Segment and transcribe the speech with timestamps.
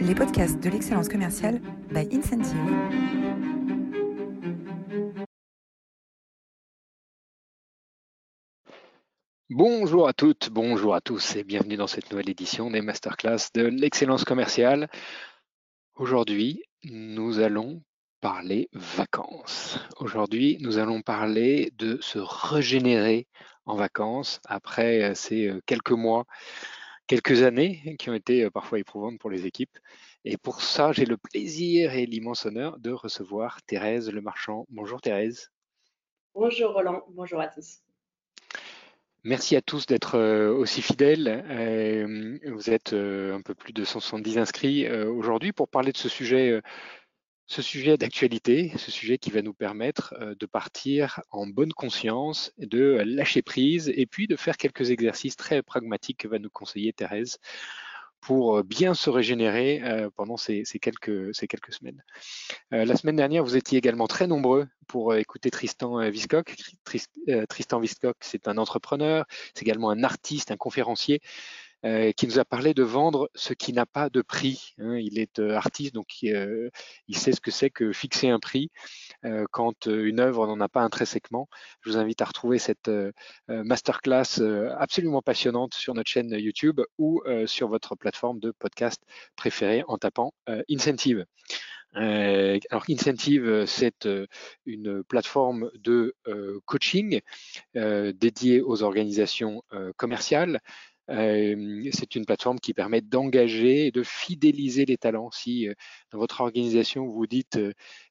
[0.00, 2.56] les podcasts de l'excellence commerciale by Incentive.
[9.50, 13.64] Bonjour à toutes, bonjour à tous et bienvenue dans cette nouvelle édition des masterclass de
[13.64, 14.88] l'excellence commerciale.
[15.96, 17.82] Aujourd'hui, nous allons
[18.22, 19.78] parler vacances.
[19.98, 23.26] Aujourd'hui, nous allons parler de se régénérer
[23.66, 26.24] en vacances après euh, ces euh, quelques mois,
[27.10, 29.76] quelques années qui ont été euh, parfois éprouvantes pour les équipes.
[30.24, 34.64] Et pour ça, j'ai le plaisir et l'immense honneur de recevoir Thérèse Le Marchand.
[34.68, 35.50] Bonjour Thérèse.
[36.36, 37.80] Bonjour Roland, bonjour à tous.
[39.24, 40.18] Merci à tous d'être
[40.50, 42.40] aussi fidèles.
[42.46, 46.62] Vous êtes un peu plus de 170 inscrits aujourd'hui pour parler de ce sujet
[47.50, 52.52] ce sujet d'actualité, ce sujet qui va nous permettre euh, de partir en bonne conscience,
[52.58, 56.92] de lâcher prise et puis de faire quelques exercices très pragmatiques que va nous conseiller
[56.92, 57.38] Thérèse
[58.20, 62.04] pour euh, bien se régénérer euh, pendant ces, quelques, ces quelques semaines.
[62.70, 66.54] La semaine dernière, vous étiez également très nombreux pour écouter Tristan Viscock.
[67.48, 71.20] Tristan Viscock, c'est un entrepreneur, c'est également un artiste, un conférencier
[71.86, 74.74] euh, qui nous a parlé de vendre ce qui n'a pas de prix.
[74.78, 74.98] Hein.
[74.98, 76.68] Il est euh, artiste, donc euh,
[77.08, 78.70] il sait ce que c'est que fixer un prix
[79.50, 81.48] quand une œuvre n'en a pas intrinsèquement.
[81.82, 82.90] Je vous invite à retrouver cette
[83.48, 84.40] masterclass
[84.78, 89.02] absolument passionnante sur notre chaîne YouTube ou sur votre plateforme de podcast
[89.36, 90.32] préférée en tapant
[90.70, 91.26] Incentive.
[91.92, 94.08] alors Incentive, c'est
[94.64, 96.14] une plateforme de
[96.64, 97.20] coaching
[97.74, 99.62] dédiée aux organisations
[99.96, 100.60] commerciales
[101.10, 105.30] c'est une plateforme qui permet d'engager et de fidéliser les talents.
[105.30, 105.68] Si
[106.12, 107.58] dans votre organisation, vous dites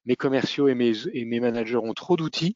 [0.06, 2.56] mes commerciaux et mes, managers ont trop d'outils,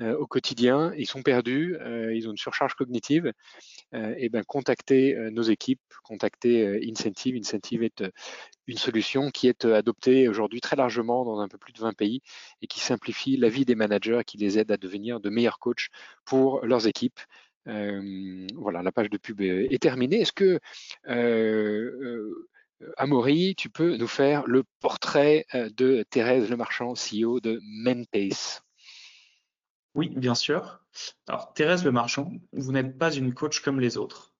[0.00, 1.76] au quotidien, ils sont perdus,
[2.12, 3.32] ils ont une surcharge cognitive,
[3.92, 7.36] et ben contactez nos équipes, contactez Incentive.
[7.36, 8.04] Incentive est
[8.66, 12.22] une solution qui est adoptée aujourd'hui très largement dans un peu plus de 20 pays
[12.62, 15.88] et qui simplifie la vie des managers qui les aide à devenir de meilleurs coachs
[16.24, 17.20] pour leurs équipes
[17.66, 20.20] voilà, la page de pub est, terminée.
[20.20, 20.60] Est-ce que
[22.96, 28.62] Amaury, tu peux nous faire le portrait de Thérèse Lemarchand, CEO de Menpace?
[29.94, 30.80] Oui, bien sûr.
[31.28, 34.34] Alors, Thérèse Lemarchand, vous n'êtes pas une coach comme les autres.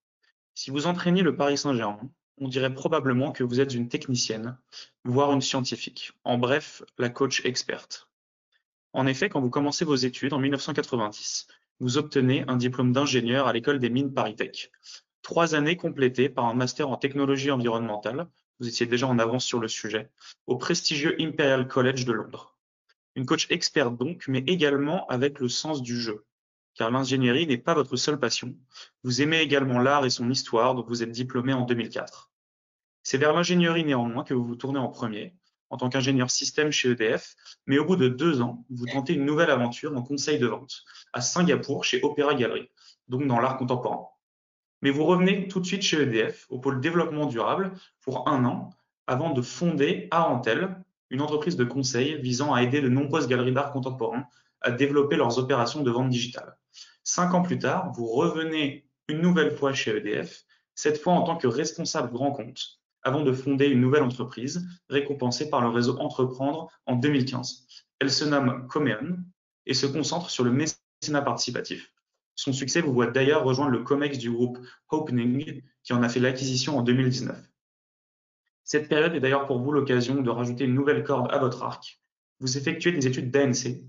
[0.53, 4.57] Si vous entraîniez le Paris Saint-Germain, on dirait probablement que vous êtes une technicienne,
[5.05, 6.11] voire une scientifique.
[6.25, 8.09] En bref, la coach experte.
[8.91, 11.47] En effet, quand vous commencez vos études en 1990,
[11.79, 14.71] vous obtenez un diplôme d'ingénieur à l'école des mines ParisTech.
[15.21, 18.27] Trois années complétées par un master en technologie environnementale,
[18.59, 20.09] vous étiez déjà en avance sur le sujet,
[20.47, 22.57] au prestigieux Imperial College de Londres.
[23.15, 26.25] Une coach experte donc, mais également avec le sens du jeu.
[26.75, 28.55] Car l'ingénierie n'est pas votre seule passion.
[29.03, 32.31] Vous aimez également l'art et son histoire, dont vous êtes diplômé en 2004.
[33.03, 35.35] C'est vers l'ingénierie néanmoins que vous vous tournez en premier,
[35.75, 37.35] en tant qu'ingénieur système chez EDF,
[37.67, 40.85] mais au bout de deux ans, vous tentez une nouvelle aventure en conseil de vente
[41.11, 42.71] à Singapour chez Opéra Gallery,
[43.09, 44.07] donc dans l'art contemporain.
[44.81, 48.69] Mais vous revenez tout de suite chez EDF, au pôle développement durable, pour un an,
[49.05, 50.77] avant de fonder Arantel,
[51.09, 54.25] une entreprise de conseil visant à aider de nombreuses galeries d'art contemporain
[54.61, 56.55] à développer leurs opérations de vente digitale.
[57.03, 61.35] Cinq ans plus tard, vous revenez une nouvelle fois chez EDF, cette fois en tant
[61.35, 66.69] que responsable grand compte, avant de fonder une nouvelle entreprise récompensée par le réseau Entreprendre
[66.87, 67.67] en 2015.
[67.99, 69.19] Elle se nomme Comeon
[69.65, 71.93] et se concentre sur le mécénat participatif.
[72.35, 74.57] Son succès vous voit d'ailleurs rejoindre le COMEX du groupe
[74.89, 77.37] Opening qui en a fait l'acquisition en 2019.
[78.63, 82.01] Cette période est d'ailleurs pour vous l'occasion de rajouter une nouvelle corde à votre arc.
[82.39, 83.83] Vous effectuez des études d'ANC,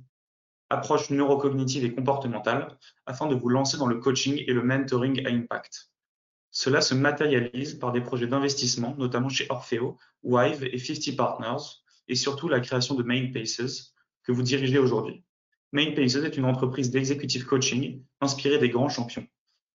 [0.68, 2.76] approche neurocognitive et comportementale,
[3.06, 5.90] afin de vous lancer dans le coaching et le mentoring à impact.
[6.58, 12.14] Cela se matérialise par des projets d'investissement, notamment chez Orfeo, Wive et 50 Partners, et
[12.14, 15.22] surtout la création de Main Paces, que vous dirigez aujourd'hui.
[15.72, 19.26] Main Paces est une entreprise d'executive coaching inspirée des grands champions.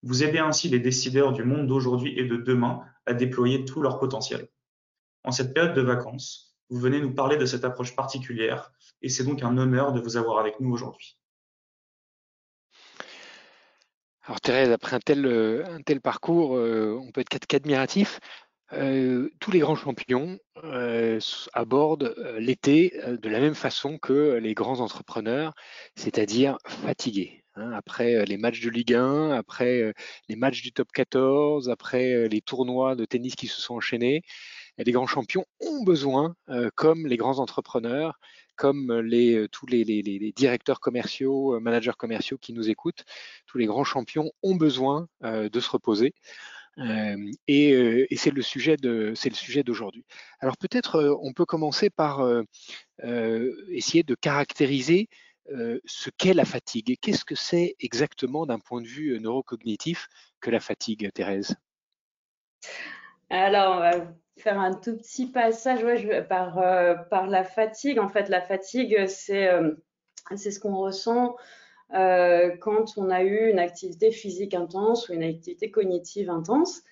[0.01, 3.99] Vous aidez ainsi les décideurs du monde d'aujourd'hui et de demain à déployer tout leur
[3.99, 4.49] potentiel.
[5.23, 8.71] En cette période de vacances, vous venez nous parler de cette approche particulière
[9.03, 11.15] et c'est donc un honneur de vous avoir avec nous aujourd'hui.
[14.23, 18.19] Alors Thérèse, après un tel, euh, un tel parcours, euh, on peut être qu'admiratif.
[18.73, 20.37] Euh, tous les grands champions
[21.53, 25.53] abordent l'été de la même façon que les grands entrepreneurs,
[25.95, 27.43] c'est-à-dire fatigués.
[27.55, 27.73] Hein.
[27.73, 29.93] après les matchs de Ligue 1, après
[30.29, 34.21] les matchs du top 14, après les tournois de tennis qui se sont enchaînés,
[34.77, 36.35] les grands champions ont besoin,
[36.75, 38.19] comme les grands entrepreneurs,
[38.55, 39.83] comme les, tous les,
[40.35, 43.03] directeurs commerciaux, managers commerciaux qui nous écoutent,
[43.47, 46.13] tous les grands champions ont besoin de se reposer.
[47.47, 50.05] et, c'est le sujet de c'est le sujet d'aujourd'hui.
[50.39, 52.25] Alors peut-être on peut commencer par
[53.69, 55.09] essayer de caractériser
[55.85, 56.97] ce qu'est la fatigue.
[57.01, 60.07] Qu'est-ce que c'est exactement d'un point de vue neurocognitif
[60.39, 61.55] que la fatigue, Thérèse?
[63.31, 63.91] Alors, on va
[64.37, 65.83] faire un tout petit passage
[66.29, 66.55] par,
[67.09, 67.99] par la fatigue.
[67.99, 69.49] En fait, la fatigue, c'est
[70.35, 71.35] c'est ce qu'on ressent
[71.93, 76.83] euh, quand on a eu une activité physique intense ou une activité cognitive intense.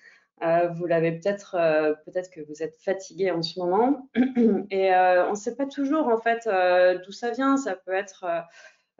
[0.42, 4.08] Euh, vous l'avez peut-être, euh, peut-être que vous êtes fatigué en ce moment,
[4.70, 6.48] et on ne sait pas toujours en fait
[7.04, 7.56] d'où ça vient.
[7.56, 8.26] Ça peut être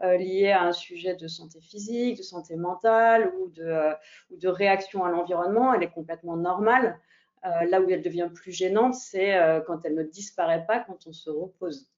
[0.02, 5.74] lié à un sujet de santé physique, de santé mentale ou de réaction à l'environnement.
[5.74, 6.98] Elle est complètement normale.
[7.42, 11.30] Là où elle devient plus gênante, c'est quand elle ne disparaît pas quand on se
[11.30, 11.90] repose.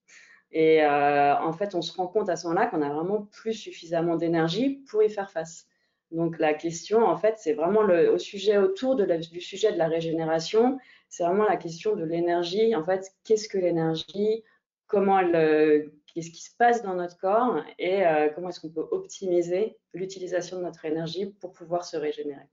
[0.53, 3.55] Et euh, en fait, on se rend compte à ce moment-là qu'on a vraiment plus
[3.55, 5.67] suffisamment d'énergie pour y faire face.
[6.11, 9.89] Donc la question, en fait, c'est vraiment le, au sujet autour du sujet de la
[9.89, 10.79] régénération.
[11.09, 12.77] C'est vraiment la question de l'énergie.
[12.77, 14.45] En fait, qu'est-ce que l'énergie?
[14.87, 17.63] Comment elle, euh, qu'est-ce qui se passe dans notre corps?
[17.79, 22.45] Et euh, comment est-ce qu'on peut optimiser l'utilisation de notre énergie pour pouvoir se régénérer?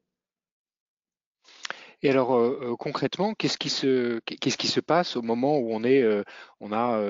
[2.02, 5.84] Et alors concrètement, qu'est-ce qui se qu'est-ce qui se passe au moment où on
[6.62, 7.02] on a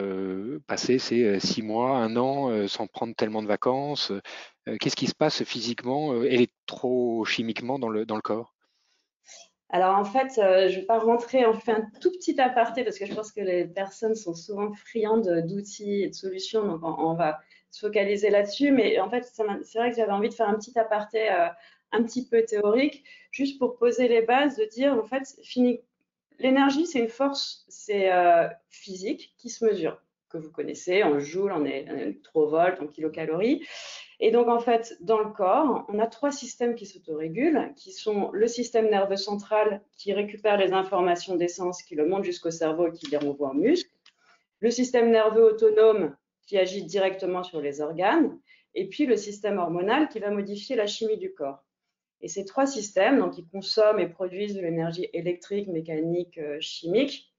[0.66, 4.12] passé ces six mois, un an sans prendre tellement de vacances
[4.80, 8.56] Qu'est-ce qui se passe physiquement, électrochimiquement dans le dans le corps?
[9.72, 12.98] Alors en fait, je ne vais pas rentrer, on fait un tout petit aparté parce
[12.98, 17.14] que je pense que les personnes sont souvent friandes d'outils et de solutions, donc on,
[17.14, 17.40] va
[17.70, 18.72] se focaliser là-dessus.
[18.72, 21.30] Mais en fait, c'est vrai que j'avais envie de faire un petit aparté
[21.92, 25.36] un petit peu théorique, juste pour poser les bases, de dire en fait,
[26.40, 31.52] l'énergie, c'est une force, c'est euh, physique qui se mesure, que vous connaissez en joules,
[31.52, 33.66] en, électrovolts, en kilocalories.
[34.22, 38.32] Et donc, en fait, dans le corps, on a trois systèmes qui s'autorégulent, qui sont
[38.34, 42.92] le système nerveux central qui récupère les informations d'essence, qui le monte jusqu'au cerveau et
[42.92, 43.92] qui les renvoie aux muscles,
[44.60, 46.16] le système nerveux autonome
[46.46, 48.38] qui agit directement sur les organes,
[48.76, 51.64] et puis le système hormonal qui va modifier la chimie du corps.
[52.22, 57.34] Et ces trois systèmes, donc ils consomment et produisent de l'énergie électrique, mécanique, euh, chimique,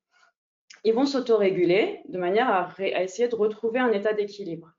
[0.84, 4.72] ils vont s'autoréguler de manière à, essayer de retrouver un état d'équilibre.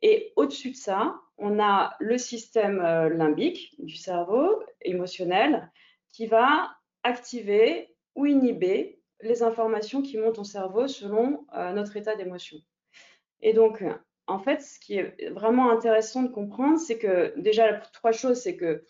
[0.00, 5.70] Et au-dessus de ça, on a le système euh, limbique du cerveau émotionnel
[6.12, 12.16] qui va activer ou inhiber les informations qui montent au cerveau selon euh, notre état
[12.16, 12.58] d'émotion.
[13.40, 13.84] Et donc,
[14.26, 18.56] en fait, ce qui est vraiment intéressant de comprendre, c'est que déjà, trois choses, c'est
[18.56, 18.84] que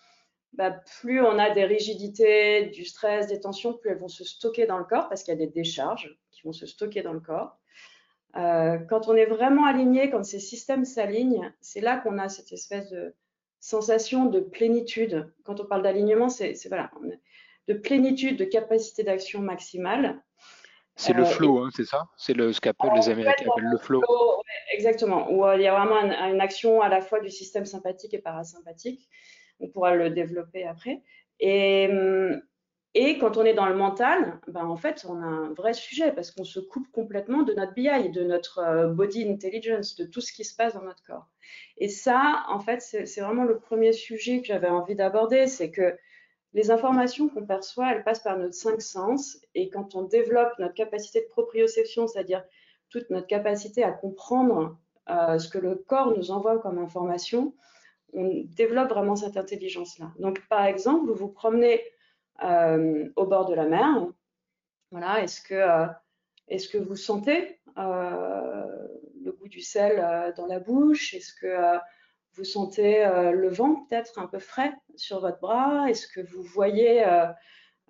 [0.54, 0.70] bah,
[1.00, 4.78] plus on a des rigidités, du stress, des tensions, plus elles vont se stocker dans
[4.78, 7.58] le corps parce qu'il y a des décharges qui vont se stocker dans le corps.
[8.36, 12.52] Euh, quand on est vraiment aligné, quand ces systèmes s'alignent, c'est là qu'on a cette
[12.52, 13.14] espèce de
[13.60, 15.32] sensation de plénitude.
[15.44, 16.90] Quand on parle d'alignement, c'est voilà,
[17.68, 20.22] de plénitude, de capacité d'action maximale.
[20.96, 22.08] C'est le euh, flow, hein, c'est ça?
[22.18, 24.02] C'est le, ce qu'appellent les Américains appellent le flow.
[24.72, 28.12] exactement, où euh, il y a vraiment une action à la fois du système sympathique
[28.12, 29.08] et parasympathique
[29.62, 31.02] on pourra le développer après.
[31.40, 32.42] Et, hum,
[32.94, 36.12] et quand on est dans le mental, ben en fait, on a un vrai sujet
[36.12, 40.20] parce qu'on se coupe complètement de notre BI, de notre euh, body intelligence, de tout
[40.20, 41.26] ce qui se passe dans notre corps.
[41.78, 45.96] Et ça, en fait, c'est vraiment le premier sujet que j'avais envie d'aborder, c'est que
[46.52, 49.38] les informations qu'on perçoit, elles passent par nos cinq sens.
[49.54, 52.44] Et quand on développe notre capacité de proprioception, c'est-à-dire
[52.90, 54.76] toute notre capacité à comprendre
[55.08, 57.54] euh, ce que le corps nous envoie comme information,
[58.12, 60.12] on développe vraiment cette intelligence-là.
[60.18, 61.82] Donc, par exemple, vous vous promenez
[62.44, 64.06] euh, au bord de la mer.
[64.90, 65.86] Voilà, est-ce que, euh,
[66.70, 68.66] que vous sentez euh,
[69.22, 71.14] le goût du sel dans la bouche?
[71.14, 71.78] Est-ce que
[72.34, 75.88] vous sentez le vent peut-être un peu frais sur votre bras?
[75.88, 77.04] Est-ce que vous voyez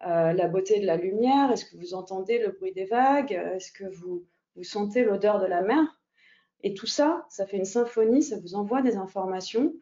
[0.01, 1.51] la beauté de la lumière?
[1.51, 3.33] Est-ce que vous entendez le bruit des vagues?
[3.33, 5.85] Est-ce que vous, vous sentez l'odeur de la mer?
[6.63, 9.73] Et tout ça, ça fait une symphonie, ça vous envoie des informations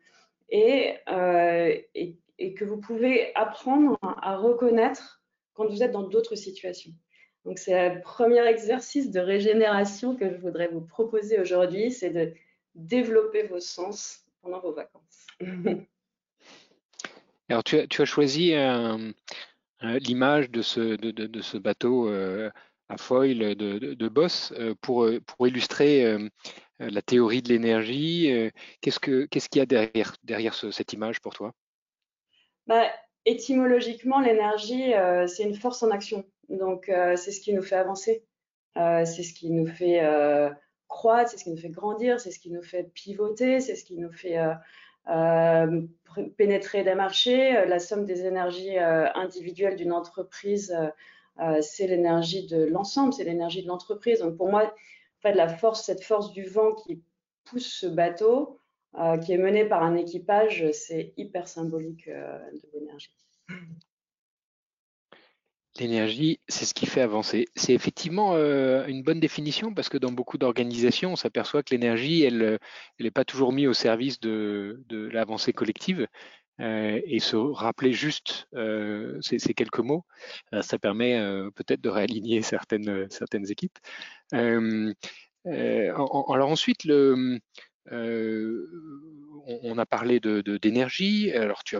[0.52, 2.16] euh, et,
[2.54, 5.23] que vous pouvez apprendre à reconnaître
[5.54, 6.92] quand vous êtes dans d'autres situations.
[7.45, 12.33] Donc c'est le premier exercice de régénération que je voudrais vous proposer aujourd'hui, c'est de
[12.75, 15.26] développer vos sens pendant vos vacances.
[17.49, 18.54] Alors tu as, choisi
[19.83, 22.50] l'image de ce, bateau euh,
[22.88, 25.09] à foil de, Boss euh, pour,
[25.47, 26.16] illustrer
[26.88, 28.32] la théorie de l'énergie.
[28.32, 31.52] Euh, qu'est-ce qu'il y a derrière, cette image pour toi?
[32.66, 32.84] Bah,
[33.26, 36.25] Étymologiquement, l'énergie, euh, c'est une force en action.
[36.49, 38.25] Donc, c'est ce qui nous fait avancer.
[38.75, 40.00] c'est ce qui nous fait
[40.88, 43.84] croître, c'est ce qui nous fait grandir, c'est ce qui nous fait pivoter, c'est ce
[43.84, 44.37] qui nous fait
[46.37, 47.52] pénétrer des marchés.
[47.66, 50.76] La somme des énergies individuelles d'une entreprise,
[51.60, 54.20] c'est l'énergie de l'ensemble, c'est l'énergie de l'entreprise.
[54.20, 54.75] Donc pour moi,
[55.22, 57.02] fait, la force, cette force du vent qui
[57.44, 58.58] pousse ce bateau,
[59.22, 63.12] qui est mené par un équipage, c'est hyper symbolique de l'énergie.
[65.78, 67.46] L'énergie, c'est ce qui fait avancer.
[67.54, 72.22] C'est effectivement euh, une bonne définition parce que dans beaucoup d'organisations, on s'aperçoit que l'énergie,
[72.22, 72.58] elle
[72.98, 76.06] n'est pas toujours mise au service de, l'avancée collective.
[76.58, 80.04] Euh, et se rappeler juste euh, ces, quelques mots,
[80.60, 81.18] ça permet
[81.54, 83.78] peut-être de réaligner certaines, certaines équipes.
[84.32, 84.94] Alors
[86.50, 87.40] ensuite, le,
[89.62, 91.32] on, a parlé d'énergie.
[91.32, 91.76] Alors, tu,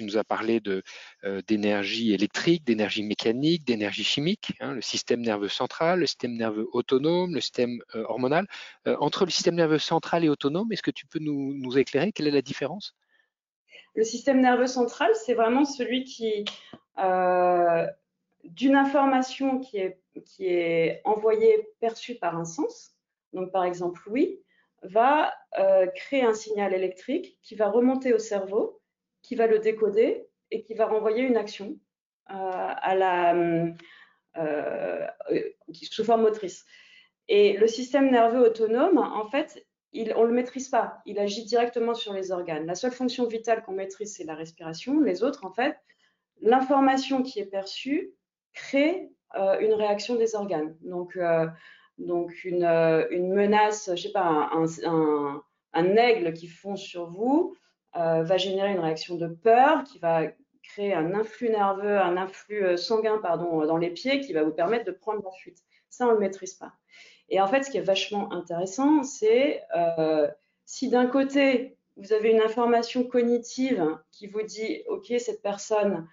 [0.00, 6.00] nous as parlé euh, d'énergie électrique, d'énergie mécanique, d'énergie chimique, hein, le système nerveux central,
[6.00, 8.46] le système nerveux autonome, le système euh, hormonal.
[8.86, 12.12] Euh, entre le système nerveux central et autonome, est-ce que tu peux nous, éclairer?
[12.12, 12.94] Quelle est la différence?
[13.94, 16.44] Le système nerveux central, c'est vraiment celui qui,
[18.44, 22.96] d'une information qui est, qui est envoyée, perçue par un sens,
[23.32, 24.42] donc par exemple oui,
[24.82, 28.80] va euh, créer un signal électrique qui va remonter au cerveau,
[29.22, 31.78] qui va le décoder et qui va renvoyer une action
[32.30, 33.34] euh, à la,
[34.36, 35.06] euh,
[35.72, 36.64] sous forme motrice.
[37.28, 41.00] Et le système nerveux autonome, en fait, il, on ne le maîtrise pas.
[41.06, 42.66] Il agit directement sur les organes.
[42.66, 45.00] La seule fonction vitale qu'on maîtrise, c'est la respiration.
[45.00, 45.76] Les autres, en fait,
[46.40, 48.12] l'information qui est perçue
[48.52, 50.76] crée une réaction des organes.
[50.82, 51.16] Donc,
[51.98, 55.42] donc une, euh, une menace, je sais pas, un,
[55.72, 57.56] un, aigle qui fond sur vous
[57.96, 60.24] euh, va générer une réaction de peur qui va
[60.62, 64.52] créer un influx nerveux, un influx euh, sanguin pardon, dans les pieds qui va vous
[64.52, 65.58] permettre de prendre la fuite.
[65.88, 66.72] Ça, on ne le maîtrise pas.
[67.28, 69.62] Et en fait, ce qui est vachement intéressant, c'est
[70.64, 76.06] si d'un côté, vous avez une information cognitive qui vous dit, OK, cette personne,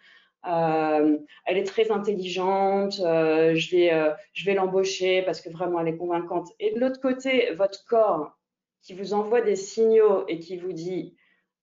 [0.45, 4.11] euh, elle est très intelligente, euh, je vais, euh,
[4.45, 6.49] vais l'embaucher parce que vraiment elle est convaincante.
[6.59, 8.37] Et de l'autre côté, votre corps
[8.81, 11.15] qui vous envoie des signaux et qui vous dit,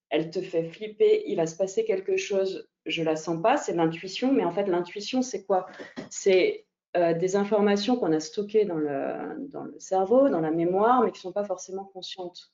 [0.08, 3.74] elle te fait flipper, il va se passer quelque chose, je la sens pas, c'est
[3.74, 4.32] l'intuition.
[4.32, 5.66] Mais en fait, l'intuition, c'est quoi?
[6.08, 11.12] C'est des informations qu'on a stockées dans le, dans le cerveau, dans la mémoire, mais
[11.12, 12.52] qui sont pas forcément conscientes.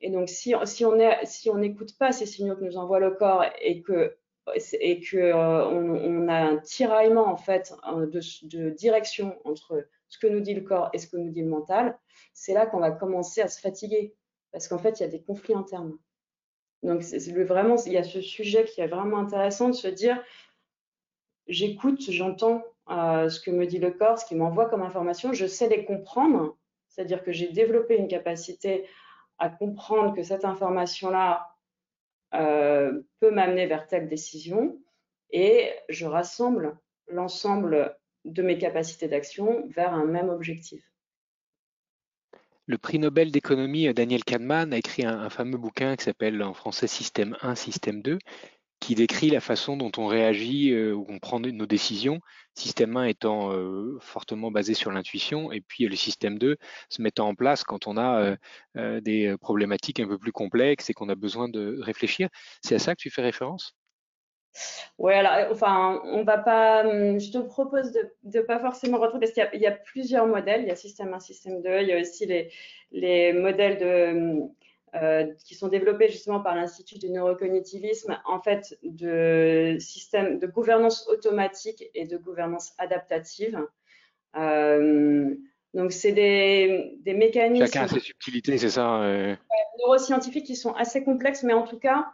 [0.00, 3.44] Et donc, si, si on si n'écoute pas ces signaux que nous envoie le corps
[3.62, 4.18] et que
[4.54, 10.40] et qu'on euh, on a un tiraillement en fait de, direction entre ce que nous
[10.40, 11.98] dit le corps et ce que nous dit le mental,
[12.34, 14.14] c'est là qu'on va commencer à se fatiguer
[14.52, 15.96] parce qu'en fait il y a des conflits internes.
[16.82, 20.22] Donc vraiment il y a ce sujet qui est vraiment intéressant de se dire
[21.46, 25.46] j'écoute, j'entends euh, ce que me dit le corps, ce qui m'envoie comme information, je
[25.46, 26.56] sais les comprendre,
[26.88, 28.86] c'est-à-dire que j'ai développé une capacité
[29.38, 31.53] à comprendre que cette information-là,
[32.34, 34.80] euh, peut m'amener vers telle décision
[35.30, 40.82] et je rassemble l'ensemble de mes capacités d'action vers un même objectif.
[42.66, 46.54] Le prix Nobel d'économie euh, Daniel Kahneman a écrit un, fameux bouquin qui s'appelle en
[46.54, 48.18] français Système 1, Système 2,
[48.80, 52.20] qui décrit la façon dont on réagit euh, ou on prend nos décisions,
[52.54, 56.56] système 1 étant euh, fortement basé sur l'intuition, et puis le système 2
[56.90, 58.36] se mettant en place quand on a
[58.76, 62.28] euh, des problématiques un peu plus complexes et qu'on a besoin de réfléchir.
[62.62, 63.74] C'est à ça que tu fais référence?
[64.98, 66.86] Oui, alors, enfin, on va pas.
[66.86, 70.62] Hum, je te propose de ne pas forcément retrouver, parce qu'il y, a plusieurs modèles.
[70.62, 71.80] Il y a système 1, système 2.
[71.80, 72.52] Il y a aussi les,
[72.92, 74.50] les modèles de hum,
[74.94, 81.08] euh, qui sont développés justement par l'Institut du neurocognitivisme, en fait, de systèmes de gouvernance
[81.08, 83.60] automatique et de gouvernance adaptative.
[84.36, 85.34] Euh,
[85.74, 87.66] donc, c'est des, des, mécanismes.
[87.66, 89.34] Chacun a ses subtilités, c'est ça euh...
[89.80, 92.06] Neuroscientifiques qui sont assez complexes, mais en tout cas,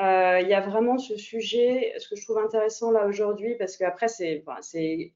[0.00, 3.76] euh, il y a vraiment ce sujet, ce que je trouve intéressant là aujourd'hui, parce
[3.76, 4.44] qu'après, c'est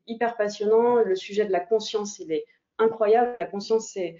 [0.08, 0.96] hyper passionnant.
[0.96, 2.46] Le sujet de la conscience, il est
[2.78, 3.36] incroyable.
[3.38, 4.16] La conscience, c'est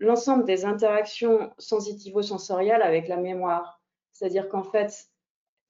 [0.00, 3.80] l'ensemble des interactions sensitivo-sensorielles avec la mémoire.
[4.12, 5.08] C'est-à-dire qu'en fait,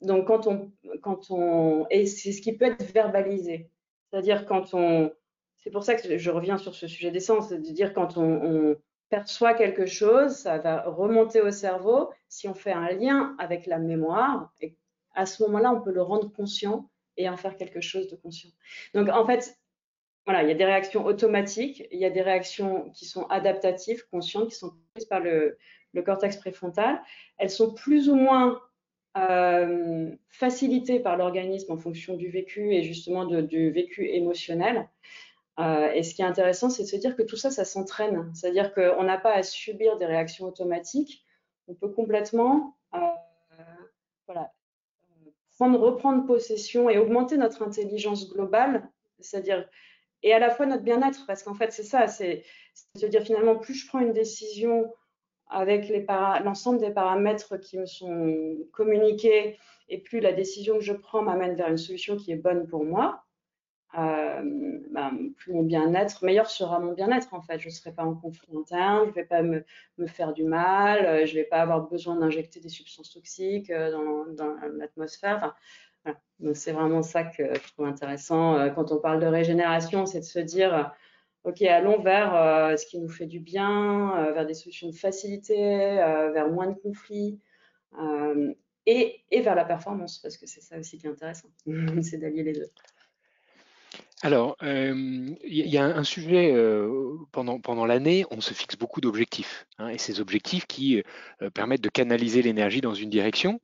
[0.01, 0.73] donc quand on,
[1.03, 3.71] quand on, et c'est ce qui peut être verbalisé.
[4.11, 5.13] C'est-à-dire quand on,
[5.57, 8.77] c'est pour ça que je reviens sur ce sujet d'essence, c'est de dire quand on,
[9.11, 12.11] perçoit quelque chose, ça va remonter au cerveau.
[12.29, 14.77] Si on fait un lien avec la mémoire, et
[15.17, 18.51] à ce moment-là, on peut le rendre conscient et en faire quelque chose de conscient.
[18.95, 19.59] Donc en fait,
[20.27, 24.07] voilà, il y a des réactions automatiques, il y a des réactions qui sont adaptatives,
[24.11, 25.57] conscientes, qui sont prises par le,
[26.05, 27.01] cortex préfrontal.
[27.39, 28.61] Elles sont plus ou moins
[29.17, 34.89] euh, facilitées par l'organisme en fonction du vécu et justement du vécu émotionnel.
[35.59, 38.31] Euh, et ce qui est intéressant, c'est de se dire que tout ça, ça s'entraîne.
[38.35, 41.25] C'est-à-dire qu'on n'a pas à subir des réactions automatiques.
[41.67, 42.99] On peut complètement euh,
[45.59, 48.89] reprendre possession et augmenter notre intelligence globale,
[49.21, 49.69] c'est-à-dire
[50.23, 52.45] et à la fois notre bien-être, parce qu'en fait c'est ça, c'est
[52.97, 54.93] se dire finalement plus je prends une décision
[55.49, 55.93] avec
[56.45, 59.59] l'ensemble des paramètres qui me sont communiqués
[59.89, 62.85] et plus la décision que je prends m'amène vers une solution qui est bonne pour
[62.85, 63.25] moi,
[63.99, 67.59] euh, ben, plus mon bien-être, meilleur sera mon bien-être en fait.
[67.59, 69.65] Je ne serai pas en conflit interne, je ne vais pas me,
[69.99, 73.71] me, faire du mal, euh, je ne vais pas avoir besoin d'injecter des substances toxiques
[73.71, 73.91] euh,
[74.37, 75.57] dans l'atmosphère.
[76.55, 80.39] C'est vraiment ça que je trouve intéressant quand on parle de régénération, c'est de se
[80.39, 80.93] dire
[81.45, 86.49] ok, allons vers ce qui nous fait du bien, vers des solutions de facilité, vers
[86.49, 87.39] moins de conflits.
[88.87, 91.49] Et, et, vers la performance, parce que c'est ça aussi qui est intéressant,
[92.03, 92.71] c'est d'allier les deux.
[94.23, 96.55] Alors, il y, a un sujet
[97.33, 101.03] pendant, pendant l'année, on se fixe beaucoup d'objectifs, hein, et ces objectifs qui
[101.55, 103.61] permettent de canaliser l'énergie dans une direction.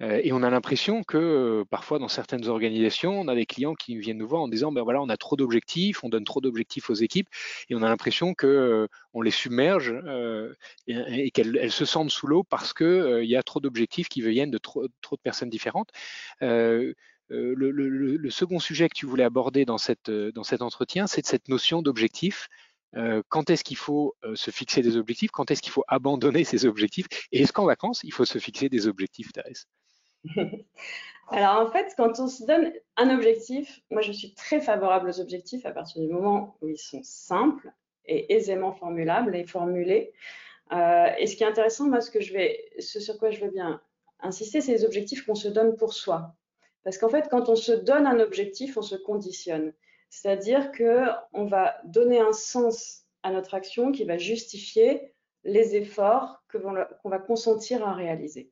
[0.00, 4.18] Et on a l'impression que parfois dans certaines organisations, on a des clients qui viennent
[4.18, 6.94] nous voir en disant ben voilà, on a trop d'objectifs, on donne trop d'objectifs aux
[6.94, 7.28] équipes,
[7.70, 9.94] et on a l'impression que on les submerge
[10.88, 14.58] et, qu'elles se sentent sous l'eau parce qu'il y a trop d'objectifs qui viennent de
[14.58, 15.90] trop, de personnes différentes.
[17.30, 21.24] Euh, le, second sujet que tu voulais aborder dans, cette, euh, dans cet entretien, c'est
[21.24, 22.48] cette notion d'objectif.
[22.96, 25.30] Euh, quand est-ce qu'il faut se fixer des objectifs?
[25.30, 27.06] Quand est-ce qu'il faut abandonner ces objectifs?
[27.32, 29.66] Et est-ce qu'en vacances, il faut se fixer des objectifs, Thérèse?
[31.30, 35.20] Alors en fait, quand on se donne un objectif, moi je suis très favorable aux
[35.20, 37.72] objectifs à partir du moment où ils sont simples
[38.04, 40.12] et aisément formulables et formulés.
[40.70, 43.50] et ce qui est intéressant, moi, ce, que je vais, ce sur quoi je veux
[43.50, 43.80] bien
[44.20, 46.34] insister, c'est les objectifs qu'on se donne pour soi.
[46.82, 49.72] Parce qu'en fait, quand on se donne un objectif, on se conditionne.
[50.10, 55.12] C'est-à-dire qu'on va donner un sens à notre action qui va justifier
[55.44, 58.50] les efforts qu'on va consentir à réaliser.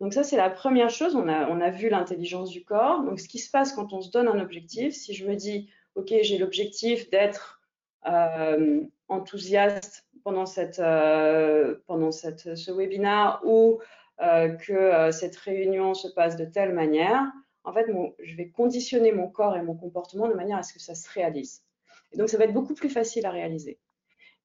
[0.00, 1.14] Donc ça, c'est la première chose.
[1.14, 3.02] On a, vu l'intelligence du corps.
[3.04, 5.70] Donc ce qui se passe quand on se donne un objectif, si je me dis,
[5.94, 7.60] OK, j'ai l'objectif d'être
[8.06, 13.80] euh, enthousiaste pendant, euh, ce webinaire ou
[14.20, 17.30] euh, que cette réunion se passe de telle manière,
[17.64, 17.86] en fait,
[18.18, 21.10] je vais conditionner mon corps et mon comportement de manière à ce que ça se
[21.10, 21.64] réalise.
[22.12, 23.78] Et donc, ça va être beaucoup plus facile à réaliser.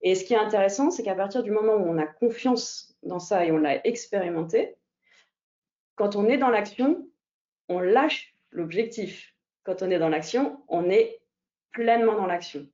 [0.01, 3.19] Et ce qui est intéressant, c'est qu'à partir du moment où on a confiance dans
[3.19, 4.75] ça et on l'a expérimenté,
[5.95, 7.05] quand on est dans l'action,
[7.67, 9.35] on lâche l'objectif.
[9.63, 11.19] Quand on est dans l'action, on est
[11.71, 12.65] pleinement dans l'action.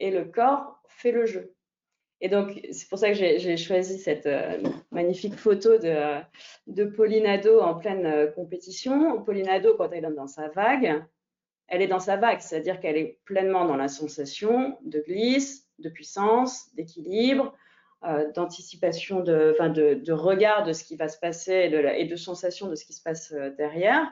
[0.00, 1.55] Et le corps fait le jeu.
[2.20, 4.58] Et donc, c'est pour ça que j'ai choisi cette euh,
[4.90, 6.18] magnifique photo de,
[6.66, 9.22] de Pauline Ado en pleine euh, compétition.
[9.22, 11.04] Pauline Ado, quand elle est dans sa vague,
[11.68, 15.90] elle est dans sa vague, c'est-à-dire qu'elle est pleinement dans la sensation de glisse, de
[15.90, 17.54] puissance, d'équilibre,
[18.04, 22.16] euh, d'anticipation, de, de, de, regard de ce qui va se passer de, et de
[22.16, 24.10] sensation de ce qui se passe derrière.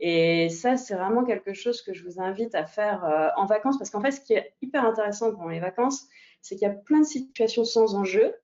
[0.00, 3.90] Et ça, c'est vraiment quelque chose que je vous invite à faire en vacances, parce
[3.90, 6.06] qu'en fait, ce qui est hyper intéressant pendant les vacances,
[6.42, 8.34] c'est qu'il y a plein de situations sans enjeu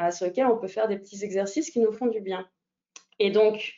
[0.00, 2.48] euh, sur lesquelles on peut faire des petits exercices qui nous font du bien.
[3.18, 3.74] Et donc,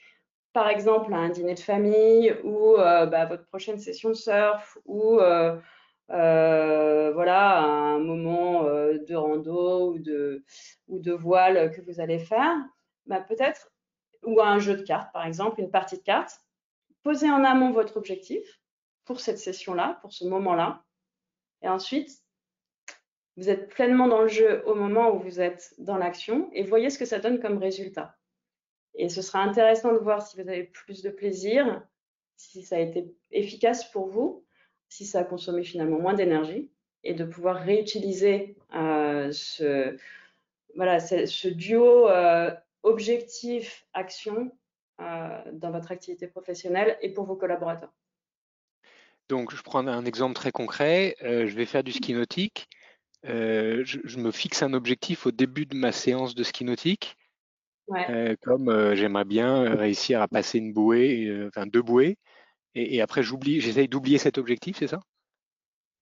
[0.53, 5.19] par exemple, un dîner de famille ou euh, bah, votre prochaine session de surf ou
[5.21, 5.61] euh,
[6.09, 10.45] voilà un moment de rando ou de,
[10.89, 12.57] ou de voile que vous allez faire,
[13.07, 13.71] bah, peut-être,
[14.25, 16.41] ou un jeu de cartes, par exemple, une partie de cartes,
[17.03, 18.61] posez en amont votre objectif
[19.05, 20.85] pour cette session-là, pour ce moment-là,
[21.63, 22.11] et ensuite
[23.41, 26.91] vous êtes pleinement dans le jeu au moment où vous êtes dans l'action et voyez
[26.91, 28.19] ce que ça donne comme résultat.
[28.95, 31.83] Et ce sera intéressant de voir si vous avez plus de plaisir,
[32.37, 34.45] si ça a été efficace pour vous,
[34.91, 36.71] si ça a consommé finalement moins d'énergie
[37.03, 39.97] et de pouvoir réutiliser euh, ce,
[40.77, 42.51] voilà, ce, duo euh,
[42.83, 44.53] objectif-action
[45.01, 47.95] euh, dans votre activité professionnelle et pour vos collaborateurs.
[49.31, 51.17] Donc, je prends un exemple très concret.
[51.23, 52.69] je vais faire du ski nautique.
[53.27, 57.17] Euh, je, me fixe un objectif au début de ma séance de ski nautique.
[58.09, 62.19] Euh, comme euh, j'aimerais bien réussir à passer une bouée, enfin deux bouées,
[62.77, 65.01] et, après j'oublie, j'essaye d'oublier cet objectif, c'est ça?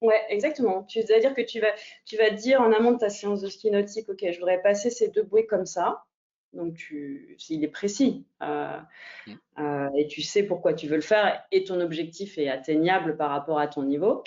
[0.03, 0.85] Ouais, exactement.
[0.85, 1.73] Tu veux dire que tu vas,
[2.05, 4.91] tu vas dire en amont de ta séance de ski nautique, ok, je voudrais passer
[4.91, 6.05] ces deux bouées comme ça.
[6.53, 9.89] Donc, tu, il est précis mmh.
[9.97, 13.59] et tu sais pourquoi tu veux le faire et ton objectif est atteignable par rapport
[13.59, 14.25] à ton niveau.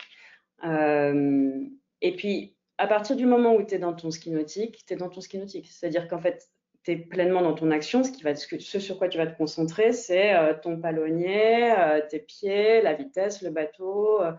[0.64, 4.98] et puis, à partir du moment où tu es dans ton ski nautique, tu es
[4.98, 5.70] dans ton ski nautique.
[5.70, 6.50] C'est-à-dire qu'en fait,
[6.84, 8.02] tu es pleinement dans ton action.
[8.04, 12.96] Ce, sur quoi tu vas te concentrer, c'est euh, ton palonnier, euh, tes pieds, la
[12.96, 14.20] vitesse, le bateau.
[14.24, 14.32] Euh,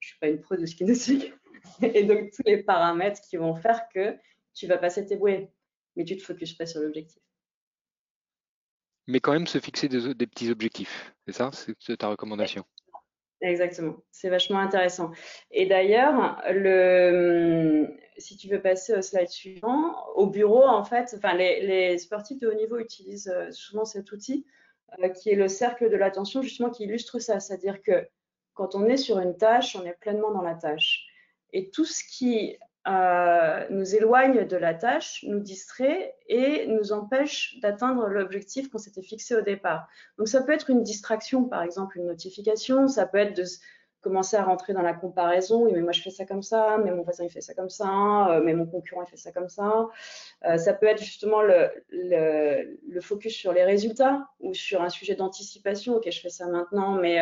[0.00, 1.34] je ne suis pas une pro de ski nautique.
[1.82, 4.16] Et donc, tous les paramètres qui vont faire que
[4.54, 5.50] tu vas passer tes bouées.
[5.94, 7.20] Mais tu ne te focuses pas sur l'objectif.
[9.06, 11.14] mais quand même se fixer des, petits objectifs.
[11.26, 12.64] C'est ça, c'est ta recommandation.
[13.42, 15.10] Exactement, c'est vachement intéressant.
[15.50, 21.34] Et d'ailleurs, le, si tu veux passer au slide suivant, au bureau, en fait, enfin,
[21.34, 24.46] les, sportifs de haut niveau utilisent euh, souvent cet outil
[25.02, 27.40] euh, qui est le cercle de l'attention, justement, qui illustre ça.
[27.40, 28.06] C'est-à-dire que
[28.54, 31.04] quand on est sur une tâche, on est pleinement dans la tâche.
[31.52, 32.56] Et tout ce qui
[32.88, 39.02] euh, nous éloigne de la tâche, nous distrait et nous empêche d'atteindre l'objectif qu'on s'était
[39.02, 39.86] fixé au départ.
[40.18, 43.44] Donc ça peut être une distraction, par exemple une notification, ça peut être de
[44.00, 46.90] commencer à rentrer dans la comparaison, oui mais moi je fais ça comme ça, mais
[46.90, 49.48] mon voisin il fait ça comme ça, euh, mais mon concurrent il fait ça comme
[49.48, 49.88] ça.
[50.44, 55.14] Euh, ça peut être justement le, le, focus sur les résultats ou sur un sujet
[55.14, 57.20] d'anticipation, ok je fais ça maintenant, mais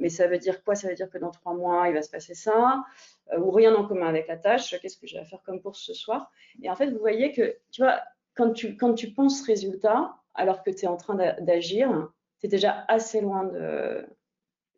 [0.00, 0.74] mais ça veut dire quoi?
[0.74, 2.84] Ça veut dire que dans trois mois, il va se passer ça,
[3.32, 5.80] euh, ou rien en commun avec la tâche, qu'est-ce que j'ai à faire comme course
[5.80, 6.32] ce soir?
[6.62, 8.00] Et en fait, vous voyez que, tu vois,
[8.34, 12.10] quand tu, penses résultat, alors que tu es en train d'agir,
[12.40, 14.06] tu es déjà assez loin de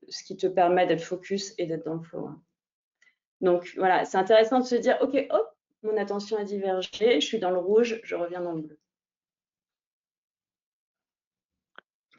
[0.08, 2.30] ce qui te permet d'être focus et d'être dans le flow.
[3.40, 7.38] Donc voilà, c'est intéressant de se dire, ok, hop, mon attention a divergé, je suis
[7.38, 8.78] dans le rouge, je reviens dans le bleu.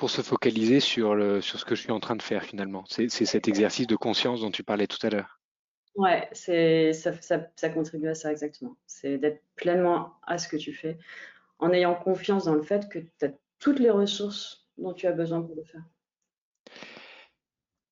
[0.04, 2.84] Pour se focaliser sur, le, sur ce que je suis en train de faire finalement.
[2.90, 5.40] C'est cet exercice de conscience dont tu parlais tout à l'heure.
[5.96, 8.76] Ouais, ça, ça, ça, contribue à ça exactement.
[8.86, 10.98] C'est d'être pleinement à ce que tu fais
[11.58, 15.14] en ayant confiance dans le fait que tu as toutes les ressources dont tu as
[15.14, 15.84] besoin pour le faire.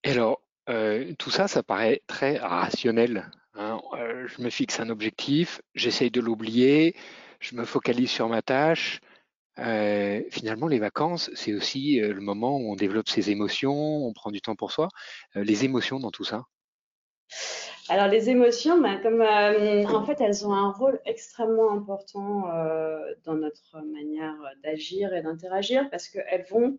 [0.04, 3.32] Et alors, euh, tout ça, ça paraît très rationnel.
[3.54, 3.80] Hein.
[3.94, 6.94] Euh, je me fixe un objectif, j'essaye de l'oublier,
[7.40, 9.00] je me focalise sur ma tâche,
[9.62, 14.14] euh, finalement, les vacances, c'est aussi euh, le moment où on développe ses émotions, on
[14.14, 14.90] prend du temps pour soi.
[15.36, 16.46] Euh, les émotions dans tout ça?
[17.90, 19.00] Alors, les émotions, ben,
[19.88, 22.46] en fait, elles ont un rôle extrêmement important
[23.26, 26.78] dans notre manière d'agir et d'interagir parce qu'elles vont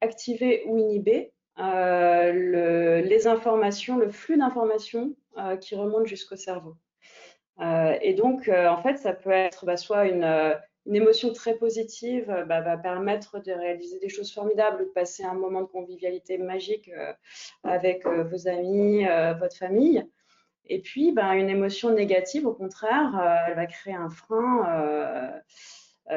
[0.00, 5.14] activer ou inhiber les informations, le flux d'informations
[5.60, 6.76] qui remonte jusqu'au cerveau.
[7.60, 10.54] et donc, en fait, ça peut être bah, soit une
[10.88, 15.22] une émotion très positive euh, bah, va permettre de réaliser des choses formidables, de passer
[15.22, 17.12] un moment de convivialité magique euh,
[17.62, 19.04] avec euh, vos amis,
[19.38, 20.04] votre famille.
[20.66, 25.32] Et puis, bah, une émotion négative, au contraire, elle va créer un frein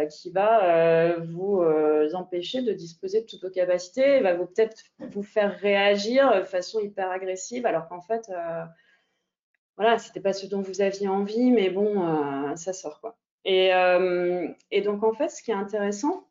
[0.10, 1.64] qui va vous
[2.14, 7.10] empêcher de disposer de toutes vos capacités, va peut-être vous faire réagir de façon hyper
[7.12, 8.30] agressive, alors qu'en fait,
[9.78, 13.18] voilà, c'était pas ce dont vous aviez envie, mais bon, ça sort quoi.
[13.48, 16.28] Euh, et, donc, en fait, ce qui est intéressant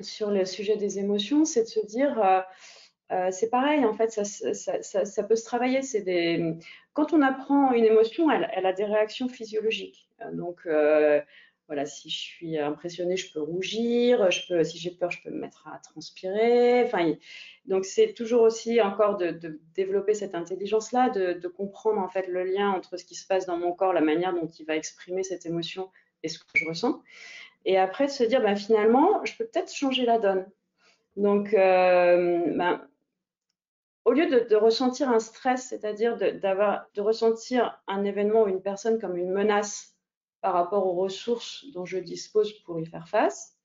[0.00, 2.40] sur le sujet des émotions, c'est de se dire, euh,
[3.12, 5.80] euh, c'est pareil, en fait, ça, peut se travailler.
[5.80, 6.54] Des...
[6.92, 10.08] Quand on apprend une émotion, elle, a des réactions physiologiques.
[10.32, 10.66] Donc,
[11.68, 15.30] voilà, si je suis impressionnée, je peux rougir, je peux, si j'ai peur, je peux
[15.30, 16.84] me mettre à transpirer.
[16.84, 17.14] Enfin,
[17.64, 22.28] donc c'est toujours aussi encore de, de développer cette intelligence-là, de, de, comprendre en fait
[22.28, 24.76] le lien entre ce qui se passe dans mon corps, la manière dont il va
[24.76, 25.90] exprimer cette émotion
[26.28, 27.02] ce que je ressens.
[27.64, 30.46] Et après, de se dire, ben, finalement, je peux peut-être changer la donne.
[31.16, 32.86] Donc, euh, ben,
[34.04, 39.00] au lieu de, ressentir un stress, c'est-à-dire de, de ressentir un événement ou une personne
[39.00, 39.96] comme une menace
[40.42, 43.56] par rapport aux ressources dont je dispose pour y faire face,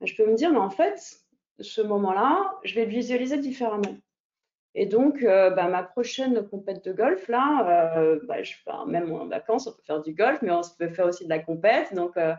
[0.00, 1.20] ben, je peux me dire, mais en fait,
[1.58, 3.96] ce moment-là, je vais le visualiser différemment.
[4.74, 8.36] Et donc, euh, bah, ma prochaine compète de golf, là, euh, bah,
[8.86, 11.40] même en vacances, on peut faire du golf, mais on peut faire aussi de la
[11.40, 11.92] compète.
[11.94, 12.34] Donc, euh,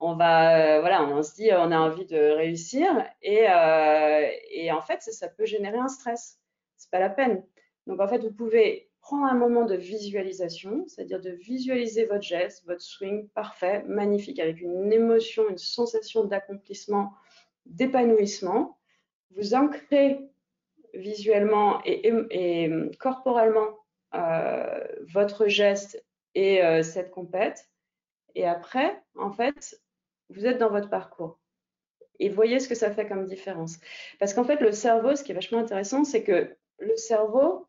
[0.00, 2.88] on va, voilà, on se dit, on a envie de réussir.
[3.22, 3.46] Et,
[4.50, 6.38] et en fait, ça, ça, peut générer un stress.
[6.76, 7.42] C'est pas la peine.
[7.86, 12.66] Donc, en fait, vous pouvez prendre un moment de visualisation, c'est-à-dire de visualiser votre geste,
[12.66, 17.12] votre swing parfait, magnifique, avec une émotion, une sensation d'accomplissement,
[17.64, 18.76] d'épanouissement.
[19.36, 20.28] Vous ancrez
[20.96, 23.78] visuellement et, corporellement
[24.14, 26.04] euh, votre geste
[26.34, 27.68] et euh, cette compète.
[28.34, 29.80] Et après, en fait,
[30.30, 31.38] vous êtes dans votre parcours.
[32.18, 33.78] Et voyez ce que ça fait comme différence.
[34.18, 37.66] Parce qu'en fait, le cerveau, ce qui est vachement intéressant, c'est que le cerveau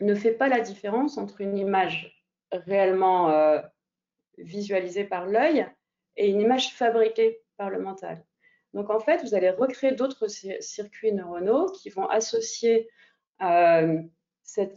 [0.00, 3.60] ne fait pas la différence entre une image réellement euh,
[4.38, 5.66] visualisée par l'œil
[6.16, 8.24] et une image fabriquée par le mental.
[8.74, 12.88] Donc en fait, vous allez recréer d'autres circuits neuronaux qui vont associer
[13.42, 14.02] euh,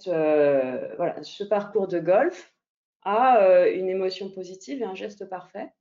[0.08, 2.54] euh, ce parcours de golf
[3.04, 5.72] à euh, une émotion positive et un geste parfait.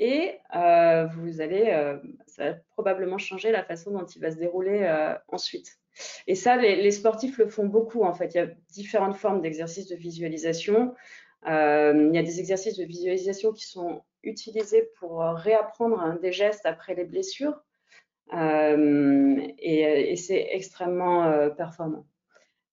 [0.00, 4.86] Et vous allez, ça va probablement changer la façon dont il va se dérouler
[5.26, 5.80] ensuite.
[6.28, 8.32] Et ça, les, sportifs le font beaucoup en fait.
[8.32, 10.94] Il y a différentes formes d'exercices de visualisation.
[11.44, 16.66] il y a des exercices de visualisation qui sont utilisés pour euh, réapprendre des gestes
[16.66, 17.60] après les blessures.
[18.32, 22.06] et, c'est extrêmement performant.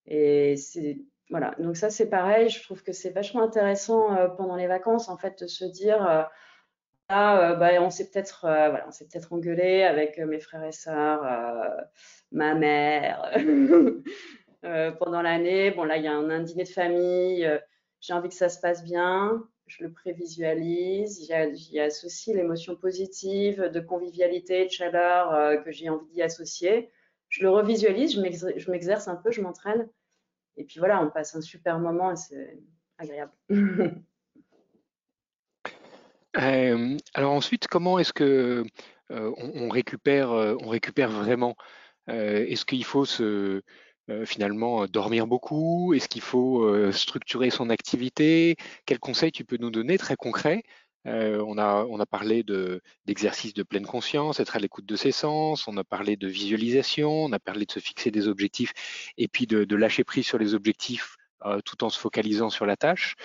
[0.07, 0.55] Et
[1.29, 5.17] voilà, donc ça c'est pareil, je trouve que c'est vachement intéressant pendant les vacances en
[5.17, 6.29] fait de se dire
[7.09, 11.23] ah, bah, on s'est peut-être voilà, on s'est peut-être engueulé avec mes frères et sœurs,
[12.31, 13.31] ma mère
[14.99, 15.71] pendant l'année.
[15.71, 17.49] Bon là il y a un dîner de famille,
[18.01, 23.79] j'ai envie que ça se passe bien je le prévisualise, j'y associe l'émotion positive de
[23.79, 26.91] convivialité, de chaleur euh, que j'ai envie d'y associer.
[27.29, 29.89] Je le revisualise, je m'exerce un peu, je m'entraîne.
[30.57, 32.59] Et puis voilà, on passe un super moment et c'est
[32.97, 33.33] agréable.
[36.37, 38.65] Euh, alors ensuite, comment est-ce que
[39.09, 41.55] euh, on, récupère, on récupère vraiment?
[42.09, 43.61] Est-ce qu'il faut se
[44.09, 48.55] euh, finalement euh, dormir beaucoup Est-ce qu'il faut euh, structurer son activité?
[48.85, 50.63] Quels conseils tu peux nous donner très concrets?
[51.07, 52.43] On, a, on a parlé
[53.05, 57.11] d'exercice de, pleine conscience, être à l'écoute de ses sens, on a parlé de visualisation,
[57.25, 58.73] on a parlé de se fixer des objectifs
[59.15, 61.24] et puis de lâcher prise sur les objectifs euh,
[61.63, 63.15] tout en se focalisant sur la tâche.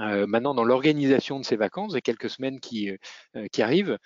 [0.00, 2.90] Euh, maintenant, dans l'organisation de ces vacances, et quelques semaines qui,
[3.36, 3.98] euh, qui arrivent,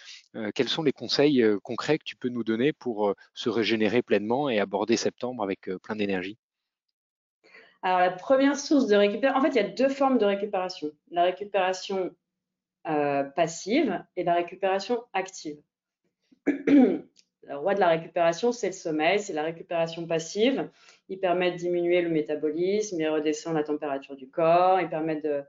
[0.54, 4.60] quels sont les conseils concrets que tu peux nous donner pour se régénérer pleinement et
[4.60, 6.38] aborder septembre avec plein d'énergie?
[7.82, 10.90] Alors, la première source de récupération, en fait, il y a deux formes de récupération.
[11.10, 12.14] La récupération
[12.84, 15.58] passive et la récupération active.
[17.48, 20.68] Le roi de la récupération, c'est le sommeil, c'est la récupération passive.
[21.08, 25.28] Il permet de diminuer le métabolisme, il redescend la température du corps, il permet de,
[25.28, 25.42] euh,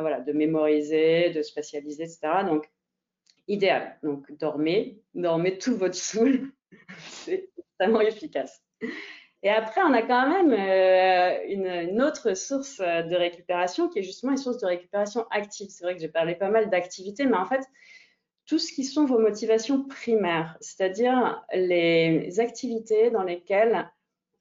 [0.00, 2.18] voilà, de mémoriser, de spatialiser, etc.
[2.44, 2.68] Donc,
[3.46, 3.96] idéal.
[4.02, 6.50] Donc, dormez, dormez tout votre soul.
[6.98, 8.60] c'est vraiment efficace.
[9.42, 14.32] Et après, on a quand même euh, une, autre source de récupération qui est justement
[14.32, 15.68] une source de récupération active.
[15.70, 17.62] C'est vrai que j'ai parlé pas mal d'activités, mais en fait,
[18.46, 23.90] tout ce qui sont vos motivations primaires, c'est-à-dire les activités dans lesquelles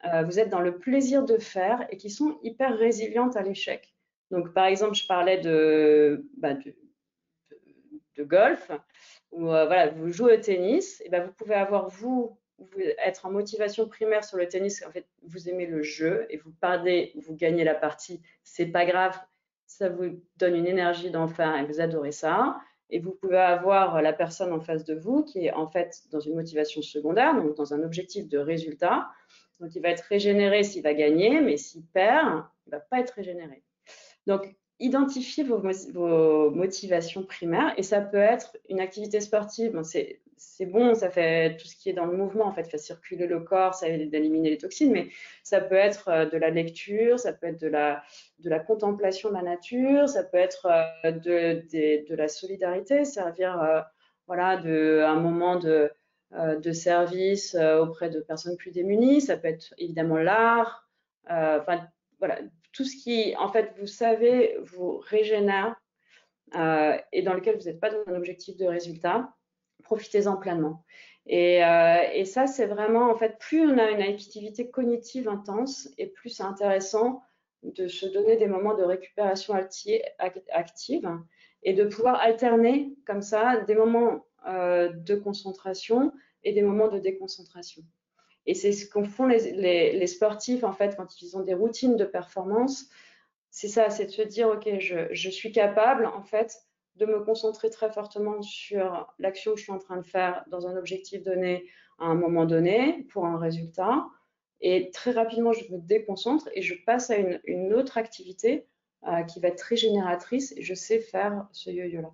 [0.05, 3.93] euh, vous êtes dans le plaisir de faire et qui sont hyper résilientes à l'échec.
[4.31, 6.53] Donc, par exemple, je parlais de, bah,
[8.19, 8.71] golf,
[9.31, 12.37] où euh, voilà, vous jouez au tennis, et ben, vous pouvez avoir, vous,
[13.03, 16.51] être en motivation primaire sur le tennis, en fait, vous aimez le jeu et vous
[16.51, 19.19] perdez, vous gagnez la partie, c'est pas grave,
[19.65, 22.57] ça vous donne une énergie d'enfer et vous adorez ça.
[22.89, 26.19] Et vous pouvez avoir la personne en face de vous qui est en fait dans
[26.19, 29.09] une motivation secondaire, donc dans un objectif de résultat.
[29.59, 32.99] Donc il va être régénéré s'il va gagner, mais s'il perd, il ne va pas
[32.99, 33.63] être régénéré.
[34.27, 39.79] Donc identifiez vos, motivations primaires et ça peut être une activité sportive.
[39.83, 43.25] c'est bon, ça fait tout ce qui est dans le mouvement, en fait, fait circuler
[43.25, 45.07] le corps, ça aide à éliminer les toxines, mais
[45.43, 48.03] ça peut être euh, de la lecture, ça peut être de la,
[48.59, 50.67] contemplation de la nature, ça peut être
[51.05, 53.81] euh, de, la solidarité, servir euh,
[54.27, 55.89] voilà, de, un moment de,
[56.31, 60.89] de service auprès de personnes plus démunies, ça peut être évidemment l'art,
[61.27, 61.87] enfin
[62.19, 62.39] voilà,
[62.75, 65.75] tout ce qui, en fait, vous savez, vous régénère
[66.55, 69.33] euh, et dans lequel vous n'êtes pas dans un objectif de résultat,
[69.83, 70.83] profitez-en pleinement.
[71.31, 76.07] Euh, et, ça, c'est vraiment, en fait, plus on a une activité cognitive intense et
[76.07, 77.23] plus c'est intéressant
[77.63, 81.09] de se donner des moments de récupération active
[81.63, 86.11] et de pouvoir alterner comme ça des moments euh, de concentration
[86.43, 87.81] et des moments de déconcentration.
[88.45, 92.05] Et c'est ce qu'en font les, sportifs, en fait, quand ils ont des routines de
[92.05, 92.85] performance.
[93.49, 96.57] C'est ça, c'est de se dire, OK, je, suis capable, en fait,
[96.95, 100.67] de me concentrer très fortement sur l'action que je suis en train de faire dans
[100.67, 101.67] un objectif donné
[101.99, 104.05] à un moment donné pour un résultat.
[104.61, 108.67] Et très rapidement, je me déconcentre et je passe à une, autre activité
[109.07, 112.11] euh, qui va être très génératrice et je sais faire ce yo-yo-là.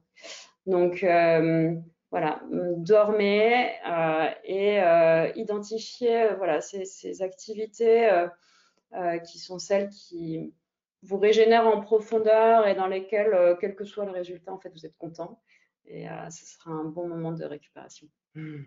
[0.66, 1.76] Donc, euh,
[2.12, 8.28] voilà, dormez euh, et euh, identifiez euh, voilà, ces, activités
[9.26, 10.54] qui sont celles qui
[11.04, 14.86] vous régénèrent en profondeur et dans lesquelles, quel que soit le résultat, en fait, vous
[14.86, 15.42] êtes content.
[15.86, 18.08] Et ce sera un bon moment de récupération.
[18.36, 18.64] Mmh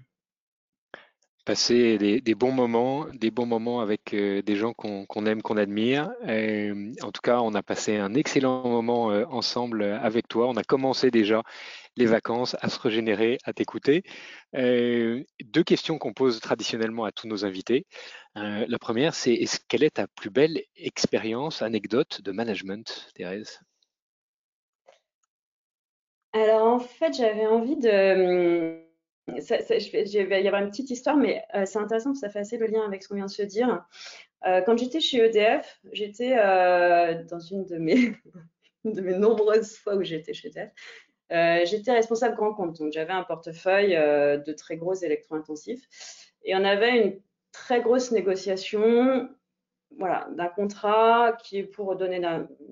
[1.44, 6.11] passer des, bons moments, des bons moments avec euh, des gens qu'on aime, qu'on admire.
[6.22, 10.48] en tout cas, on a passé un excellent moment euh, ensemble avec toi.
[10.48, 11.42] On a commencé déjà
[11.96, 14.02] les vacances à se régénérer, à t'écouter.
[14.52, 17.87] deux questions qu'on pose traditionnellement à tous nos invités.
[18.37, 23.61] Euh, la première, c'est quelle est ta plus belle expérience, anecdote de management, Thérèse?
[26.33, 28.80] Alors en fait, j'avais envie de
[29.26, 32.58] il y avoir une petite histoire, mais euh, c'est intéressant parce que ça fait assez
[32.58, 33.84] le lien avec ce qu'on vient de se dire.
[34.46, 38.14] Euh, quand j'étais chez EDF, j'étais euh, dans une de mes,
[38.84, 40.70] nombreuses fois où j'étais chez EDF,
[41.68, 42.78] j'étais responsable grand compte.
[42.78, 45.87] Donc j'avais un portefeuille de très gros électro-intensifs.
[46.44, 47.20] Et on avait une
[47.52, 49.28] très grosse négociation
[49.96, 52.20] voilà, d'un contrat qui pour donner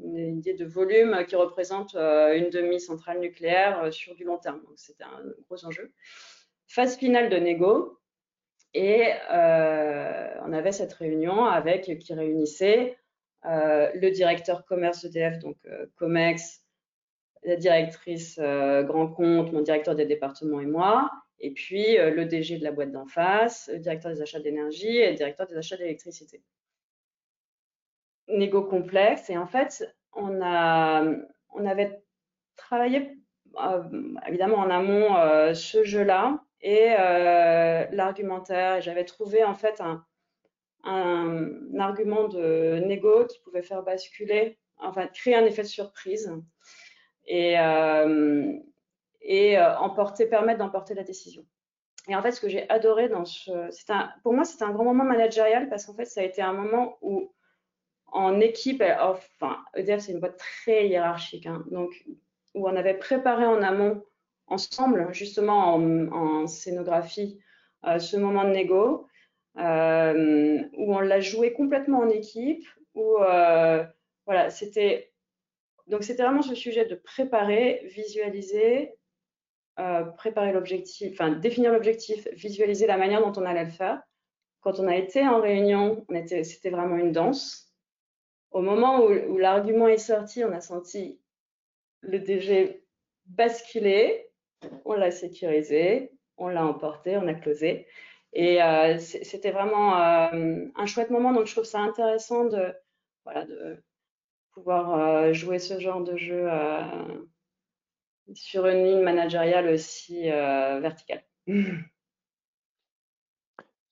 [0.05, 4.61] une idée de volume qui représente une demi-centrale nucléaire sur du long terme.
[4.67, 5.91] Donc c'était un gros enjeu.
[6.75, 7.99] Phase finale de négo.
[8.75, 12.97] Et on avait cette réunion avec qui réunissait
[13.45, 15.57] le directeur commerce EDF, donc
[15.97, 16.63] COMEX,
[17.45, 22.25] la directrice euh, grand compte, mon directeur des départements et moi, et puis euh, le
[22.25, 25.57] DG de la boîte d'en face, le directeur des achats d'énergie et le directeur des
[25.57, 26.43] achats d'électricité.
[28.29, 31.05] Négo complexe, et en fait, on, a,
[31.51, 32.03] on avait
[32.57, 33.19] travaillé
[33.61, 33.83] euh,
[34.29, 36.89] évidemment en amont ce jeu-là et
[37.93, 40.05] l'argumentaire, j'avais trouvé en fait un,
[40.85, 46.33] un argument de négo qui pouvait faire basculer, enfin créer un effet de surprise
[47.27, 48.53] et, euh,
[49.21, 51.45] et euh, emporter, permettre d'emporter la décision.
[52.09, 54.85] Et en fait, ce que j'ai adoré dans ce, un, pour moi, c'était un grand
[54.85, 57.33] moment managérial parce qu'en fait, ça a été un moment où,
[58.07, 61.91] en équipe, enfin, EDF, c'est une boîte très hiérarchique, hein, donc
[62.55, 64.05] où on avait préparé en amont,
[64.47, 67.41] ensemble, justement en, scénographie,
[67.87, 69.07] euh, ce moment de négo,
[69.57, 73.17] où on l'a joué complètement en équipe, où
[74.27, 75.13] voilà, c'était
[75.87, 78.95] donc, c'était vraiment ce sujet de préparer, visualiser,
[79.79, 84.01] euh, préparer l'objectif, enfin définir l'objectif, visualiser la manière dont on allait le faire.
[84.61, 86.07] Quand on a été en réunion,
[86.45, 87.73] c'était vraiment une danse.
[88.53, 91.21] Au moment où, l'argument est sorti, on a senti
[92.01, 92.85] le DG
[93.27, 94.31] basculer,
[94.85, 97.87] on l'a sécurisé, on l'a emporté, on a closé.
[98.33, 101.33] Et euh, c'était vraiment euh, un chouette moment.
[101.33, 102.75] Donc, je trouve ça intéressant de,
[104.55, 106.49] pouvoir euh, jouer ce genre de jeu
[108.35, 111.25] sur une ligne managériale aussi verticale.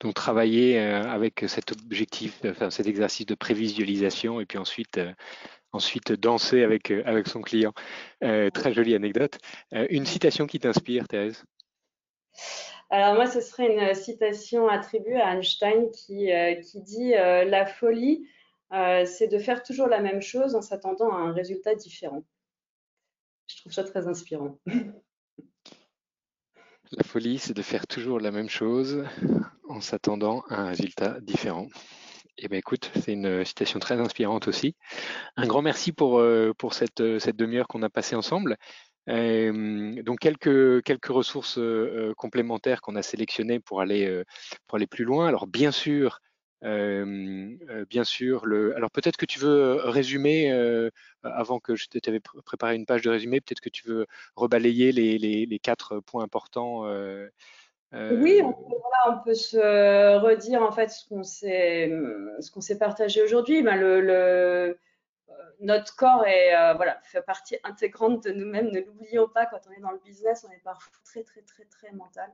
[0.00, 4.98] Donc travailler avec cet objectif, cet exercice de prévisualisation et puis ensuite,
[5.72, 7.72] ensuite danser avec, avec son client.
[8.20, 9.38] très jolie anecdote.
[9.72, 11.44] une citation qui t'inspire, Thérèse?
[12.90, 16.30] Alors moi, ce serait une citation attribuée à Einstein qui,
[16.64, 18.26] qui dit La folie,
[18.72, 22.24] euh, c'est de faire toujours la même chose en s'attendant à un résultat différent.
[23.46, 24.58] Je trouve ça très inspirant.
[26.92, 29.04] La folie, c'est de faire toujours la même chose
[29.68, 31.68] en s'attendant à un résultat différent.
[32.42, 34.74] Eh bien, écoute, c'est une citation très inspirante aussi.
[35.36, 38.56] Un grand merci pour, euh, pour cette, cette demi-heure qu'on a passée ensemble.
[39.10, 41.60] Euh, donc quelques, quelques ressources
[42.16, 44.22] complémentaires qu'on a sélectionnées pour aller,
[44.66, 45.28] pour aller plus loin.
[45.28, 46.20] Alors bien sûr,
[46.62, 48.74] bien sûr, le...
[48.74, 50.50] alors peut-être que tu veux résumer,
[51.22, 55.18] avant que je t'avais préparé une page de résumé, peut-être que tu veux rebalayer les,
[55.18, 56.86] les quatre points importants.
[57.92, 58.76] Oui, on peut,
[59.08, 63.62] on peut, se redire en fait ce qu'on s'est partagé aujourd'hui.
[63.62, 64.78] Ben, le, le,
[65.60, 68.70] notre corps est voilà fait partie intégrante de nous-mêmes.
[68.70, 71.64] Ne l'oublions pas quand on est dans le business, on est parfois très très très
[71.64, 72.30] très mental.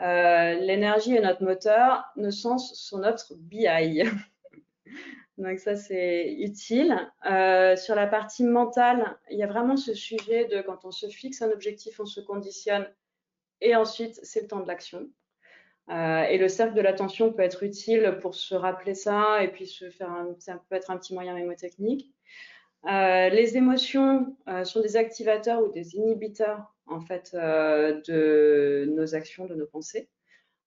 [0.00, 4.02] Euh, l'énergie est notre moteur, nos sens sont notre BI.
[5.38, 6.96] Donc ça, c'est utile.
[7.26, 11.08] Euh, sur la partie mentale, il y a vraiment ce sujet de quand on se
[11.08, 12.88] fixe un objectif, on se conditionne
[13.60, 15.08] et ensuite, c'est le temps de l'action.
[15.90, 19.66] Euh, et le cercle de l'attention peut être utile pour se rappeler ça et puis
[19.66, 22.10] se faire un, ça peut être un petit moyen mémotechnique.
[22.86, 29.46] Euh, les émotions sont des activateurs ou des inhibiteurs en fait euh, de nos actions,
[29.46, 30.08] de nos pensées.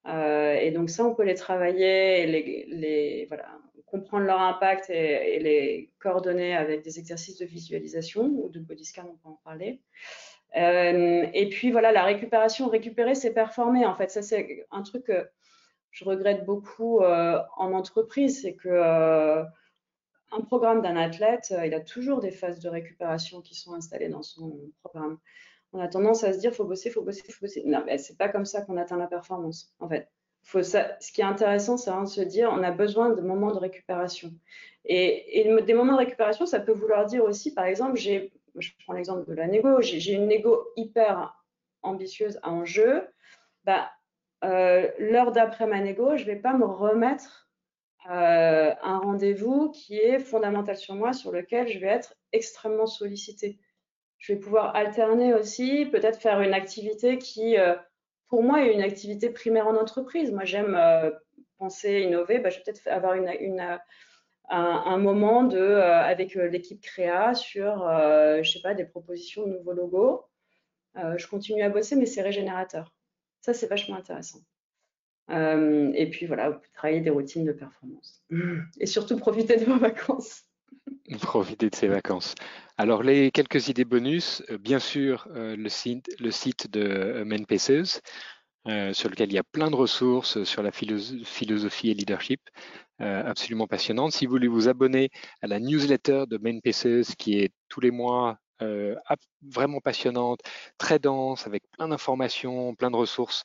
[0.07, 5.39] Euh, et donc ça, on peut les travailler et les, voilà, comprendre leur impact et,
[5.39, 9.81] les coordonner avec des exercices de visualisation ou de body scan, on peut en parler.
[10.55, 13.85] Euh, et puis voilà, la récupération, récupérer, c'est performer.
[13.85, 15.27] En fait, ça c'est un truc que
[15.91, 19.43] je regrette beaucoup en entreprise, c'est que
[20.31, 24.23] un programme d'un athlète, il a toujours des phases de récupération qui sont installées dans
[24.23, 25.17] son programme
[25.73, 27.63] on a tendance à se dire faut bosser, faut bosser, faut bosser.
[27.65, 29.73] Non, mais c'est pas comme ça qu'on atteint la performance.
[29.79, 30.09] En fait.
[30.43, 34.31] Ce qui est intéressant, c'est de se dire on a besoin de moments de récupération.
[34.85, 38.31] Et, des moments de récupération, ça peut vouloir dire aussi, par exemple, j'ai,
[38.61, 41.35] je prends l'exemple de la négo, j'ai une négo hyper
[41.81, 43.07] ambitieuse en jeu.
[43.63, 43.91] Bah,
[44.43, 47.49] euh, l'heure d'après ma négo, je vais pas me remettre
[48.09, 53.59] euh, un rendez-vous qui est fondamental sur moi, sur lequel je vais être extrêmement sollicité
[54.17, 57.75] je vais pouvoir alterner aussi, peut-être faire une activité qui, euh,
[58.29, 60.31] pour moi, est une activité primaire en entreprise.
[60.31, 61.11] Moi, j'aime euh,
[61.57, 62.39] penser, innover.
[62.39, 63.79] Bah, je vais peut-être avoir une,
[64.49, 69.73] un, moment de, euh, avec l'équipe créa sur, je sais pas, des propositions de nouveaux
[69.73, 70.25] logos.
[70.95, 72.93] je continue à bosser, mais c'est régénérateur.
[73.41, 74.39] Ça, c'est vachement intéressant.
[75.29, 78.23] et puis voilà, travailler des routines de performance.
[78.79, 80.43] Et surtout profiter de vos vacances.
[81.21, 82.35] Profiter de ces vacances.
[82.77, 87.43] Alors, les quelques idées bonus, bien sûr, le, site, le site de Main
[88.67, 92.86] euh, sur lequel il y a plein de ressources sur la philosophie et leadership, euh,
[92.99, 94.13] absolument passionnantes.
[94.13, 95.09] Si vous voulez vous abonner
[95.41, 96.59] à la newsletter de Main
[97.17, 98.95] qui est tous les mois euh,
[99.41, 100.39] vraiment passionnante,
[100.77, 103.43] très dense, avec plein d'informations, plein de ressources,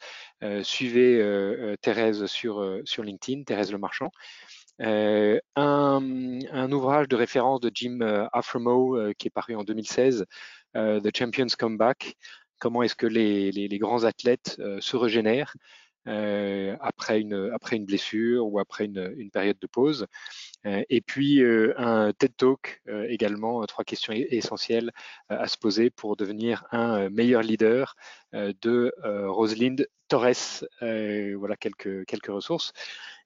[0.62, 2.62] suivez Thérèse sur,
[2.98, 4.10] LinkedIn, Thérèse Le Marchand.
[4.80, 7.98] Un, ouvrage de référence de Jim
[8.32, 10.24] Aframo qui est paru en 2016,
[10.74, 12.16] The Champions Come Back,
[12.62, 15.56] comment est-ce que les, grands athlètes euh, se régénèrent
[16.08, 20.06] euh, après, une, après une blessure ou après une, période de pause.
[20.66, 21.42] Euh, et puis
[21.76, 24.92] un TED Talk également, trois questions essentielles
[25.28, 27.96] à se poser pour devenir un meilleur leader
[28.32, 28.92] de
[29.28, 30.64] Rosalind Torres.
[30.80, 32.72] voilà quelques, quelques ressources.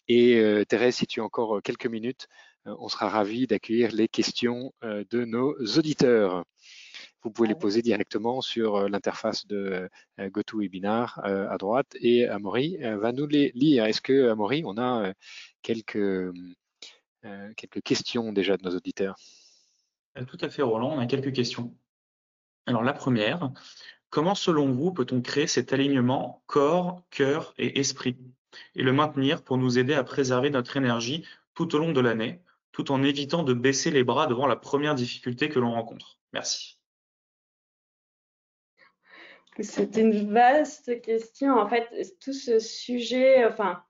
[0.08, 2.28] Et Thérèse, si tu as encore quelques minutes,
[2.64, 6.44] on sera ravi d'accueillir les questions de nos auditeurs
[7.26, 11.96] vous pouvez les ah poser directement sur euh, l'interface de euh, GoToWebinar euh, à droite
[12.00, 13.84] et Amaury va nous les lire.
[13.84, 15.12] Est-ce que Amaury, on a
[15.62, 16.32] quelques,
[17.56, 19.16] quelques questions déjà de nos auditeurs?
[20.28, 21.74] Tout à fait, Roland, on a quelques questions.
[22.66, 23.50] Alors la première,
[24.08, 28.16] comment selon vous peut-on créer cet alignement corps, cœur et esprit
[28.76, 31.24] et le maintenir pour nous aider à préserver notre énergie
[31.54, 34.94] tout au long de l'année, tout en évitant de baisser les bras devant la première
[34.94, 36.18] difficulté que l'on rencontre?
[36.32, 36.75] Merci.
[39.60, 41.54] C'est une vaste question.
[41.54, 41.88] En fait,
[42.20, 43.82] tout ce sujet, enfin,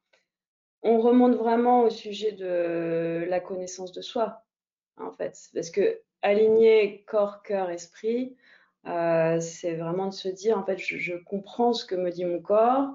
[0.82, 4.44] on remonte vraiment au sujet de la connaissance de soi,
[4.96, 5.50] en fait.
[5.52, 8.36] Parce que aligner corps, cœur, esprit,
[8.86, 12.40] euh, c'est vraiment de se dire, en fait, je, comprends ce que me dit mon
[12.40, 12.94] corps,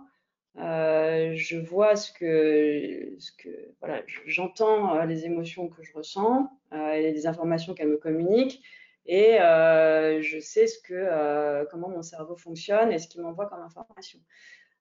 [0.58, 3.50] euh, je vois ce que, ce que
[3.80, 8.64] voilà, j'entends euh, les émotions que je ressens et les informations qu'elles me communiquent
[9.06, 13.48] et euh, je sais ce que, euh, comment mon cerveau fonctionne et ce qu'il m'envoie
[13.48, 14.20] comme information.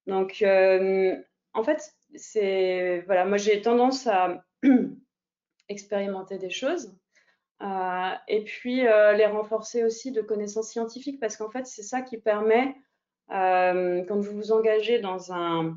[0.06, 1.16] Donc, euh,
[1.54, 4.44] en fait, c'est voilà, moi j'ai tendance à
[5.68, 6.96] expérimenter des choses
[8.28, 12.74] et puis les renforcer aussi de connaissances scientifiques parce qu'en fait, c'est ça qui permet,
[13.28, 15.76] quand vous vous engagez dans un,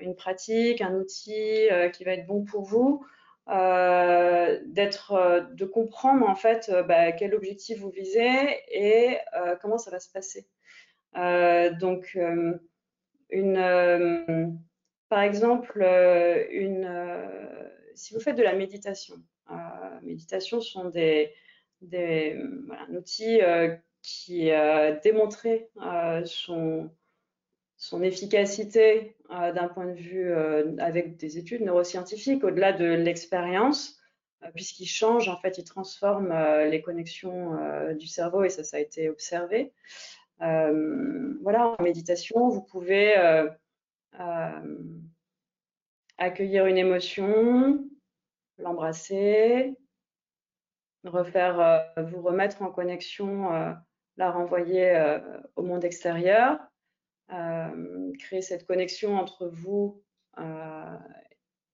[0.00, 3.02] une pratique, un outil qui va être bon pour vous,
[3.48, 9.18] euh, d'être, euh, de comprendre en fait euh, bah, quel objectif vous visez et
[9.60, 10.46] comment ça va se passer.
[11.80, 12.16] donc,
[13.30, 14.60] une,
[15.08, 15.82] par exemple,
[16.50, 16.88] une,
[17.94, 19.16] si vous faites de la méditation,
[20.02, 21.32] méditation sont des,
[21.80, 22.38] des
[22.88, 23.40] un outil
[24.02, 25.70] qui a démontré
[26.24, 26.90] son,
[27.80, 33.98] son efficacité euh, d'un point de vue euh, avec des études neuroscientifiques, au-delà de l'expérience,
[34.44, 36.30] euh, puisqu'il change, en fait, il transforme
[36.68, 37.56] les connexions
[37.94, 39.72] du cerveau et ça, ça a été observé.
[40.38, 43.14] voilà, en méditation, vous pouvez
[46.18, 47.82] accueillir une émotion,
[48.58, 49.74] l'embrasser,
[51.04, 53.48] vous remettre en connexion,
[54.18, 55.16] la renvoyer
[55.56, 56.58] au monde extérieur
[58.18, 60.02] créer cette connexion entre vous
[60.38, 60.96] euh,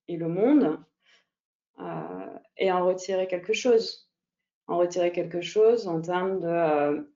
[0.08, 0.78] et le monde
[1.80, 4.10] euh, et en retirer quelque chose.
[4.66, 7.08] En retirer quelque chose en termes de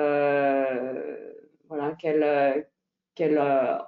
[1.98, 2.68] quelle,
[3.16, 3.40] quelle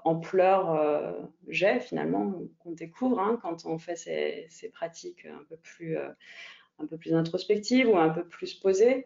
[0.05, 5.97] ampleur j'ai finalement, qu'on découvre hein, quand on fait ces, ces, pratiques un peu plus,
[5.97, 9.05] un peu plus introspectives ou un peu plus posées.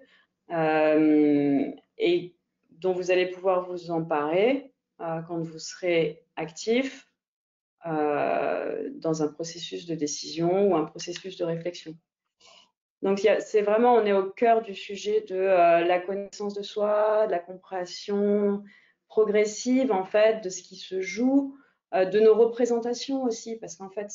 [0.51, 2.35] Euh, et
[2.69, 4.71] dont vous allez pouvoir vous emparer
[5.01, 7.09] euh, quand vous serez actif
[7.85, 11.95] euh, dans un processus de décision ou un processus de réflexion.
[13.01, 17.31] Donc c'est vraiment, on est au cœur du sujet de la connaissance de soi, de
[17.31, 18.63] la compréhension
[19.07, 21.55] progressive en fait de ce qui se joue,
[21.93, 24.09] de nos représentations aussi, parce qu'en fait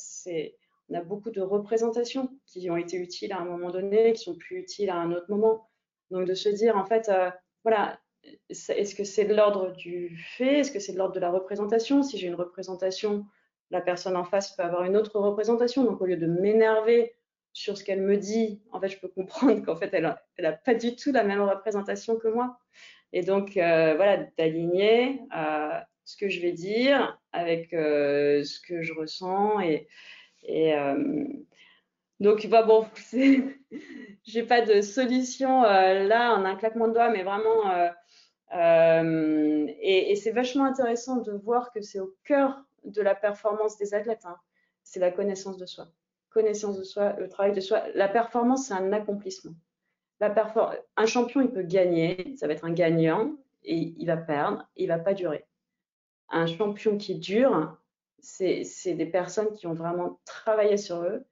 [0.89, 4.35] on a beaucoup de représentations qui ont été utiles à un moment donné, qui sont
[4.35, 5.70] plus utiles à un autre moment.
[6.11, 7.31] Donc de se dire, en fait, euh,
[7.63, 7.99] voilà,
[8.49, 10.59] est-ce que c'est de l'ordre du fait?
[10.59, 12.03] Est-ce que c'est de l'ordre de la représentation?
[12.03, 13.25] Si j'ai une représentation,
[13.71, 15.83] la personne en face peut avoir une autre représentation.
[15.83, 17.15] Donc au lieu de m'énerver
[17.53, 20.75] sur ce qu'elle me dit, en fait, je peux comprendre qu'en fait, elle n'a pas
[20.75, 22.59] du tout la même représentation que moi.
[23.13, 28.93] Et donc, euh, voilà, d'aligner euh, ce que je vais dire avec ce que je
[28.93, 29.87] ressens et,
[30.43, 30.73] et
[32.21, 32.85] donc, bah, bon,
[34.23, 37.71] j'ai pas de solution euh, là en un claquement de doigts, mais vraiment,
[38.53, 43.93] euh, et, c'est vachement intéressant de voir que c'est au cœur de la performance des
[43.93, 44.25] athlètes.
[44.25, 44.37] Hein.
[44.83, 45.87] C'est la connaissance de soi.
[46.29, 47.83] Connaissance de soi, le travail de soi.
[47.93, 49.53] La performance, c'est un accomplissement.
[50.19, 54.87] Un champion, il peut gagner, ça va être un gagnant, et il va perdre, il
[54.87, 55.45] va pas durer.
[56.29, 57.77] Un champion qui dure,
[58.19, 61.25] c'est des personnes qui ont vraiment travaillé sur eux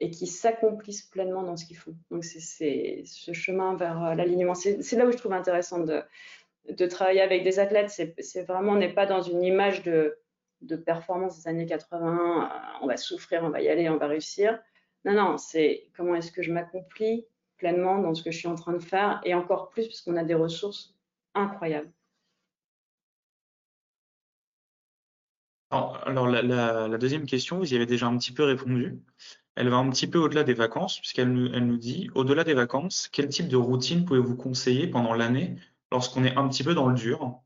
[0.00, 1.94] et qui s'accomplissent pleinement dans ce qu'ils font.
[2.10, 4.54] Donc c'est ce chemin vers euh, l'alignement.
[4.54, 6.02] C'est là où je trouve intéressant de,
[6.86, 7.90] travailler avec des athlètes.
[7.90, 10.18] C'est vraiment, on n'est pas dans une image de,
[10.62, 14.06] de performance des années 80, euh, on va souffrir, on va y aller, on va
[14.06, 14.58] réussir.
[15.04, 17.26] Non, non, c'est comment est-ce que je m'accomplis
[17.56, 20.16] pleinement dans ce que je suis en train de faire et encore plus parce qu'on
[20.16, 20.94] a des ressources
[21.34, 21.92] incroyables.
[25.70, 28.98] Alors, la, deuxième question, vous y avez déjà un petit peu répondu.
[29.58, 32.54] Elle va un petit peu au-delà des vacances, puisqu'elle nous, elle nous dit, au-delà des
[32.54, 35.56] vacances, quel type de routine pouvez-vous conseiller pendant l'année
[35.90, 37.40] lorsqu'on est un petit peu dans le dur?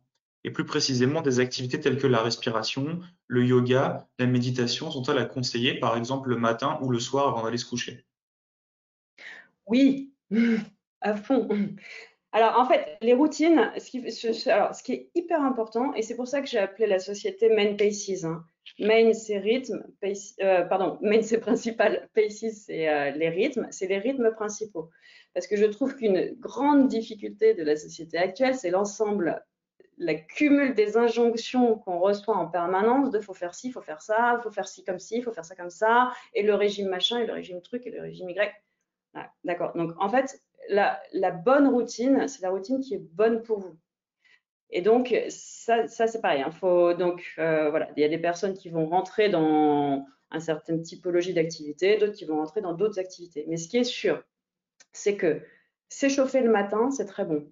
[0.44, 5.24] Et plus précisément, des activités telles que la respiration, le yoga, la méditation sont-elles à
[5.24, 8.04] conseiller, par exemple le matin ou le soir avant d'aller se coucher
[9.64, 10.12] Oui,
[11.00, 11.48] à fond.
[12.32, 16.46] Alors, en fait, les routines, ce qui, est hyper important, et c'est pour ça que
[16.46, 18.24] j'ai appelé la société Main Paces.
[18.24, 18.44] Hein.
[18.78, 19.84] Main, c'est rythme,
[20.40, 24.90] euh, pardon, Main, c'est principal, Paces, c'est euh, les rythmes, c'est les rythmes principaux.
[25.34, 29.44] Parce que je trouve qu'une grande difficulté de la société actuelle, c'est l'ensemble,
[29.98, 34.40] la cumul des injonctions qu'on reçoit en permanence de faut faire ci, faut faire ça,
[34.42, 37.26] faut faire ci comme ci, faut faire ça comme ça, et le régime machin, et
[37.26, 38.52] le régime truc, et le régime Y.
[39.44, 39.76] D'accord.
[39.76, 43.76] Donc, en fait, la, bonne routine, c'est la routine qui est bonne pour vous.
[44.72, 46.40] Et donc, ça, c'est pareil.
[46.40, 47.16] Il hein.
[47.38, 52.14] euh, il y a des personnes qui vont rentrer dans une certaine typologie d'activité, d'autres
[52.14, 53.44] qui vont rentrer dans d'autres activités.
[53.48, 54.22] Mais ce qui est sûr,
[54.92, 55.42] c'est que
[55.90, 57.46] s'échauffer le matin, c'est très bon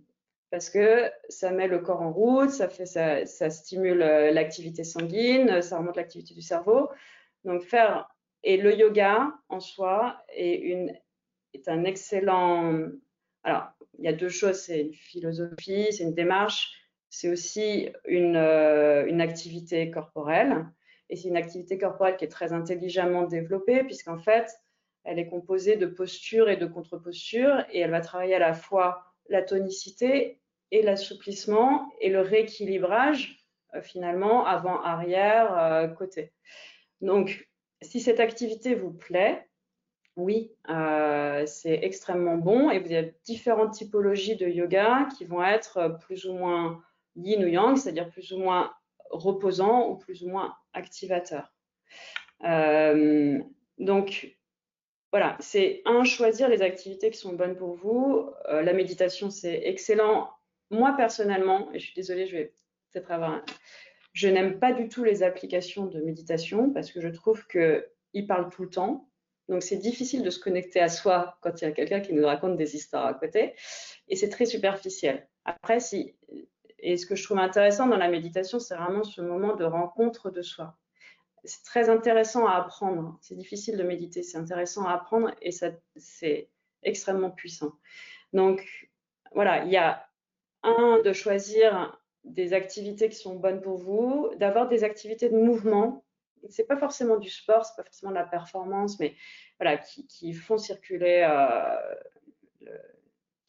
[0.50, 5.62] parce que ça met le corps en route, ça, ça, ça stimule euh, l'activité sanguine,
[5.62, 6.90] ça remonte l'activité du cerveau.
[7.44, 8.08] Donc, faire.
[8.42, 10.88] Et le yoga en soi est
[11.66, 12.88] un excellent.
[13.44, 13.68] Alors,
[13.98, 16.79] il y a deux choses c'est une philosophie, c'est une démarche,
[17.10, 20.64] c'est aussi une, euh, une, activité corporelle.
[21.10, 24.48] Et c'est une activité corporelle qui est très intelligemment développée, puisqu'en fait,
[25.02, 29.04] elle est composée de postures et de contre-postures, et elle va travailler à la fois
[29.28, 30.40] la tonicité
[30.70, 33.44] et l'assouplissement et le rééquilibrage,
[33.74, 36.32] euh, finalement, avant, arrière, euh, côté.
[37.00, 37.48] Donc,
[37.82, 39.48] si cette activité vous plaît,
[40.16, 40.52] oui,
[41.46, 42.70] c'est extrêmement bon.
[42.70, 46.82] Et vous avez différentes typologies de yoga qui vont être plus ou moins
[47.22, 48.72] yin ou yang, c'est-à-dire plus ou moins
[49.10, 51.52] reposant ou plus ou moins activateur.
[52.44, 53.38] Euh,
[53.78, 54.36] donc,
[55.12, 58.30] voilà, c'est un, choisir les activités qui sont bonnes pour vous.
[58.48, 60.30] Euh, la méditation, c'est excellent.
[60.70, 62.54] Moi, personnellement, et je suis désolée, je vais
[62.92, 63.42] peut-être avoir
[64.12, 68.50] Je n'aime pas du tout les applications de méditation parce que je trouve qu'ils parlent
[68.50, 69.10] tout le temps
[69.50, 72.24] donc, c'est difficile de se connecter à soi quand il y a quelqu'un qui nous
[72.24, 73.54] raconte des histoires à côté.
[74.06, 75.28] Et c'est très superficiel.
[75.44, 76.14] Après, si,
[76.82, 80.30] et ce que je trouve intéressant dans la méditation, c'est vraiment ce moment de rencontre
[80.30, 80.76] de soi.
[81.44, 83.18] C'est très intéressant à apprendre.
[83.22, 86.50] C'est difficile de méditer, c'est intéressant à apprendre et c'est
[86.82, 87.72] extrêmement puissant.
[88.32, 88.66] Donc,
[89.32, 90.06] voilà, il y a
[90.62, 96.04] un, de choisir des activités qui sont bonnes pour vous, d'avoir des activités de mouvement
[96.48, 99.14] c'est pas forcément du sport, c'est pas forcément de la performance, mais
[99.58, 102.74] voilà, qui, font circuler, euh,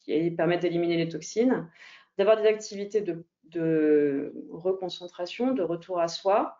[0.00, 1.70] qui permettent d'éliminer les toxines,
[2.18, 6.58] d'avoir des activités de, de, reconcentration, de retour à soi.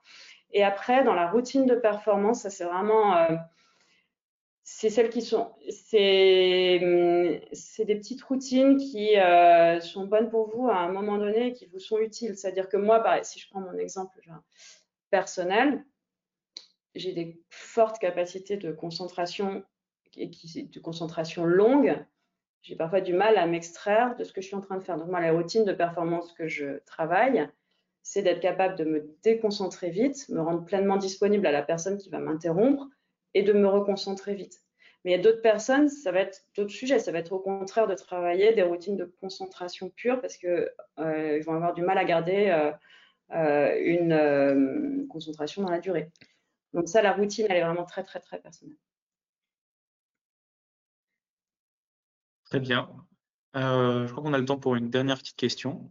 [0.53, 3.37] Et après, dans la routine de performance, ça c'est vraiment, euh,
[4.63, 10.79] c'est celles qui sont, c'est, des petites routines qui euh, sont bonnes pour vous à
[10.79, 12.37] un moment donné et qui vous sont utiles.
[12.37, 14.21] C'est-à-dire que moi, si je prends mon exemple
[15.11, 15.85] personnel,
[16.95, 19.65] j'ai des fortes capacités de concentration
[20.17, 22.05] et qui, de concentration longue,
[22.63, 24.97] j'ai parfois du mal à m'extraire de ce que je suis en train de faire.
[24.97, 27.49] Donc moi, la routine de performance que je travaille,
[28.03, 32.11] c'est d'être capable de me déconcentrer vite, me rendre pleinement disponible à la personne qui
[32.11, 32.87] va m'interrompre
[33.35, 34.61] et de me reconcentrer vite.
[35.05, 37.41] Mais il y a d'autres personnes, ça va être d'autres sujets, ça va être au
[37.41, 41.99] contraire de travailler des routines de concentration pure parce qu'ils euh, vont avoir du mal
[41.99, 42.71] à garder euh,
[43.33, 46.11] euh, une concentration dans la durée.
[46.73, 48.77] Donc ça, la routine, elle est vraiment très, très, très personnelle.
[52.53, 52.87] Très bien.
[53.57, 55.91] Euh, je crois qu'on a le temps pour une dernière petite question,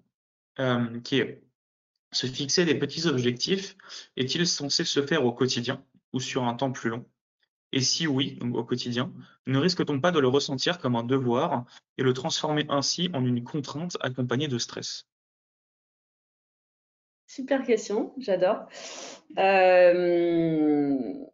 [0.60, 1.42] euh, qui est
[2.12, 3.76] se fixer des petits objectifs
[4.16, 5.84] est-il censé se faire au quotidien
[6.14, 7.04] ou sur un temps plus long?
[7.72, 9.12] Et si oui, au quotidien,
[9.48, 11.66] ne risque-t-on pas de le ressentir comme un devoir
[11.98, 15.08] et le transformer ainsi en une contrainte accompagnée de stress?
[17.26, 18.68] Super question, j'adore.
[19.40, 21.26] Euh,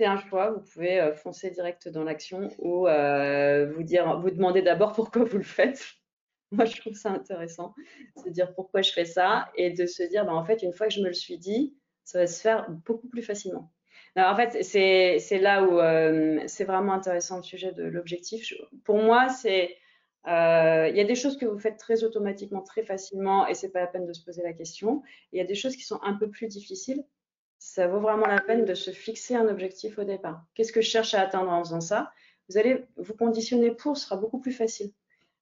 [0.00, 3.82] c'est un choix, vous pouvez euh, foncer direct dans l'action ou euh, vous
[4.30, 5.84] demander d'abord pourquoi vous le faites.
[6.52, 7.74] Moi, je trouve ça intéressant,
[8.24, 10.88] se dire pourquoi je fais ça et de se dire, bah, en fait, une fois
[10.88, 13.70] que je me le suis dit, ça va se faire beaucoup plus facilement.
[14.16, 18.54] Alors, en fait, c'est là où c'est vraiment intéressant le sujet de l'objectif.
[18.84, 19.28] Pour moi,
[20.26, 23.70] euh, il y a des choses que vous faites très automatiquement, très facilement, et c'est
[23.70, 25.02] pas la peine de se poser la question.
[25.32, 27.04] Il y a des choses qui sont un peu plus difficiles.
[27.60, 30.42] Ça vaut vraiment la peine de se fixer un objectif au départ.
[30.54, 32.10] Qu'est-ce que je cherche à atteindre en faisant ça?
[32.48, 34.92] Vous allez vous conditionner pour, ce sera beaucoup plus facile.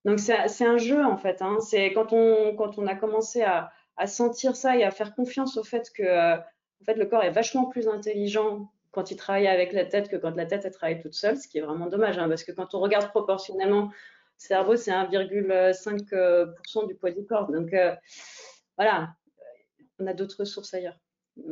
[0.05, 1.43] Donc c'est un jeu en fait.
[1.43, 1.59] Hein.
[1.61, 3.71] C'est quand on, a commencé à,
[4.07, 6.37] sentir ça et à faire confiance au fait que euh,
[6.89, 10.47] le corps est vachement plus intelligent quand il travaille avec la tête que quand la
[10.47, 12.81] tête elle travaille toute seule, ce qui est vraiment dommage, hein, parce que quand on
[12.81, 13.93] regarde proportionnellement
[14.39, 17.49] cerveau, c'est 1,5% du poids du corps.
[17.53, 17.95] Donc euh,
[18.77, 19.11] voilà,
[20.01, 20.99] on a d'autres ressources ailleurs.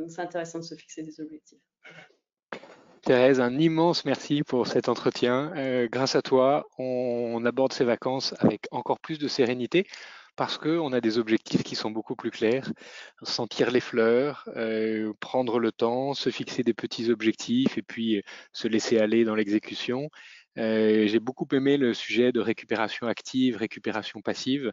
[0.08, 1.60] C'est intéressant de se fixer des objectifs.
[3.02, 5.52] Thérèse, un immense merci pour cet entretien.
[5.56, 9.86] Euh, grâce à toi, on, aborde ces vacances avec encore plus de sérénité
[10.34, 12.72] parce qu'on a des objectifs qui sont beaucoup plus clairs.
[13.22, 18.22] Sentir les fleurs, euh, prendre le temps, se fixer des petits objectifs et puis
[18.52, 20.10] se laisser aller dans l'exécution.
[20.58, 24.72] Euh, j'ai beaucoup aimé le sujet de récupération active, récupération passive.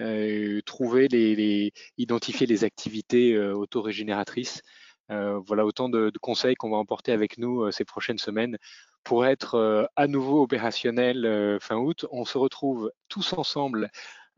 [0.00, 4.62] Euh, trouver les, identifier les activités euh, autorégénératrices.
[5.08, 8.56] voilà autant de, conseils qu'on va emporter avec nous ces prochaines semaines
[9.04, 12.06] pour être à nouveau opérationnel fin août.
[12.12, 13.90] On se retrouve tous ensemble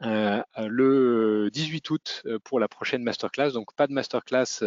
[0.05, 3.53] euh, le 18 août euh, pour la prochaine masterclass.
[3.53, 4.65] Donc pas de masterclass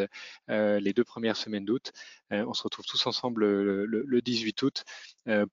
[0.50, 1.92] euh, les deux premières semaines d'août.
[2.32, 4.84] on se retrouve tous ensemble le, 18 août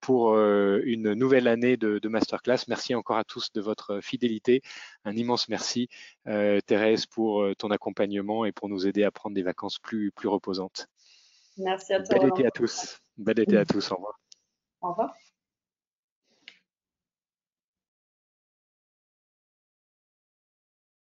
[0.01, 2.65] pour une nouvelle année de, masterclass.
[2.69, 4.63] Merci encore à tous de votre fidélité.
[5.05, 5.89] Un immense merci
[6.25, 10.87] Thérèse pour ton accompagnement et pour nous aider à prendre des vacances plus, plus reposantes.
[11.59, 12.19] Merci à toi.
[12.19, 12.99] Bel été à tous.
[13.19, 13.91] Bel été à tous.
[13.93, 14.19] Au revoir.
[14.81, 15.15] Au revoir.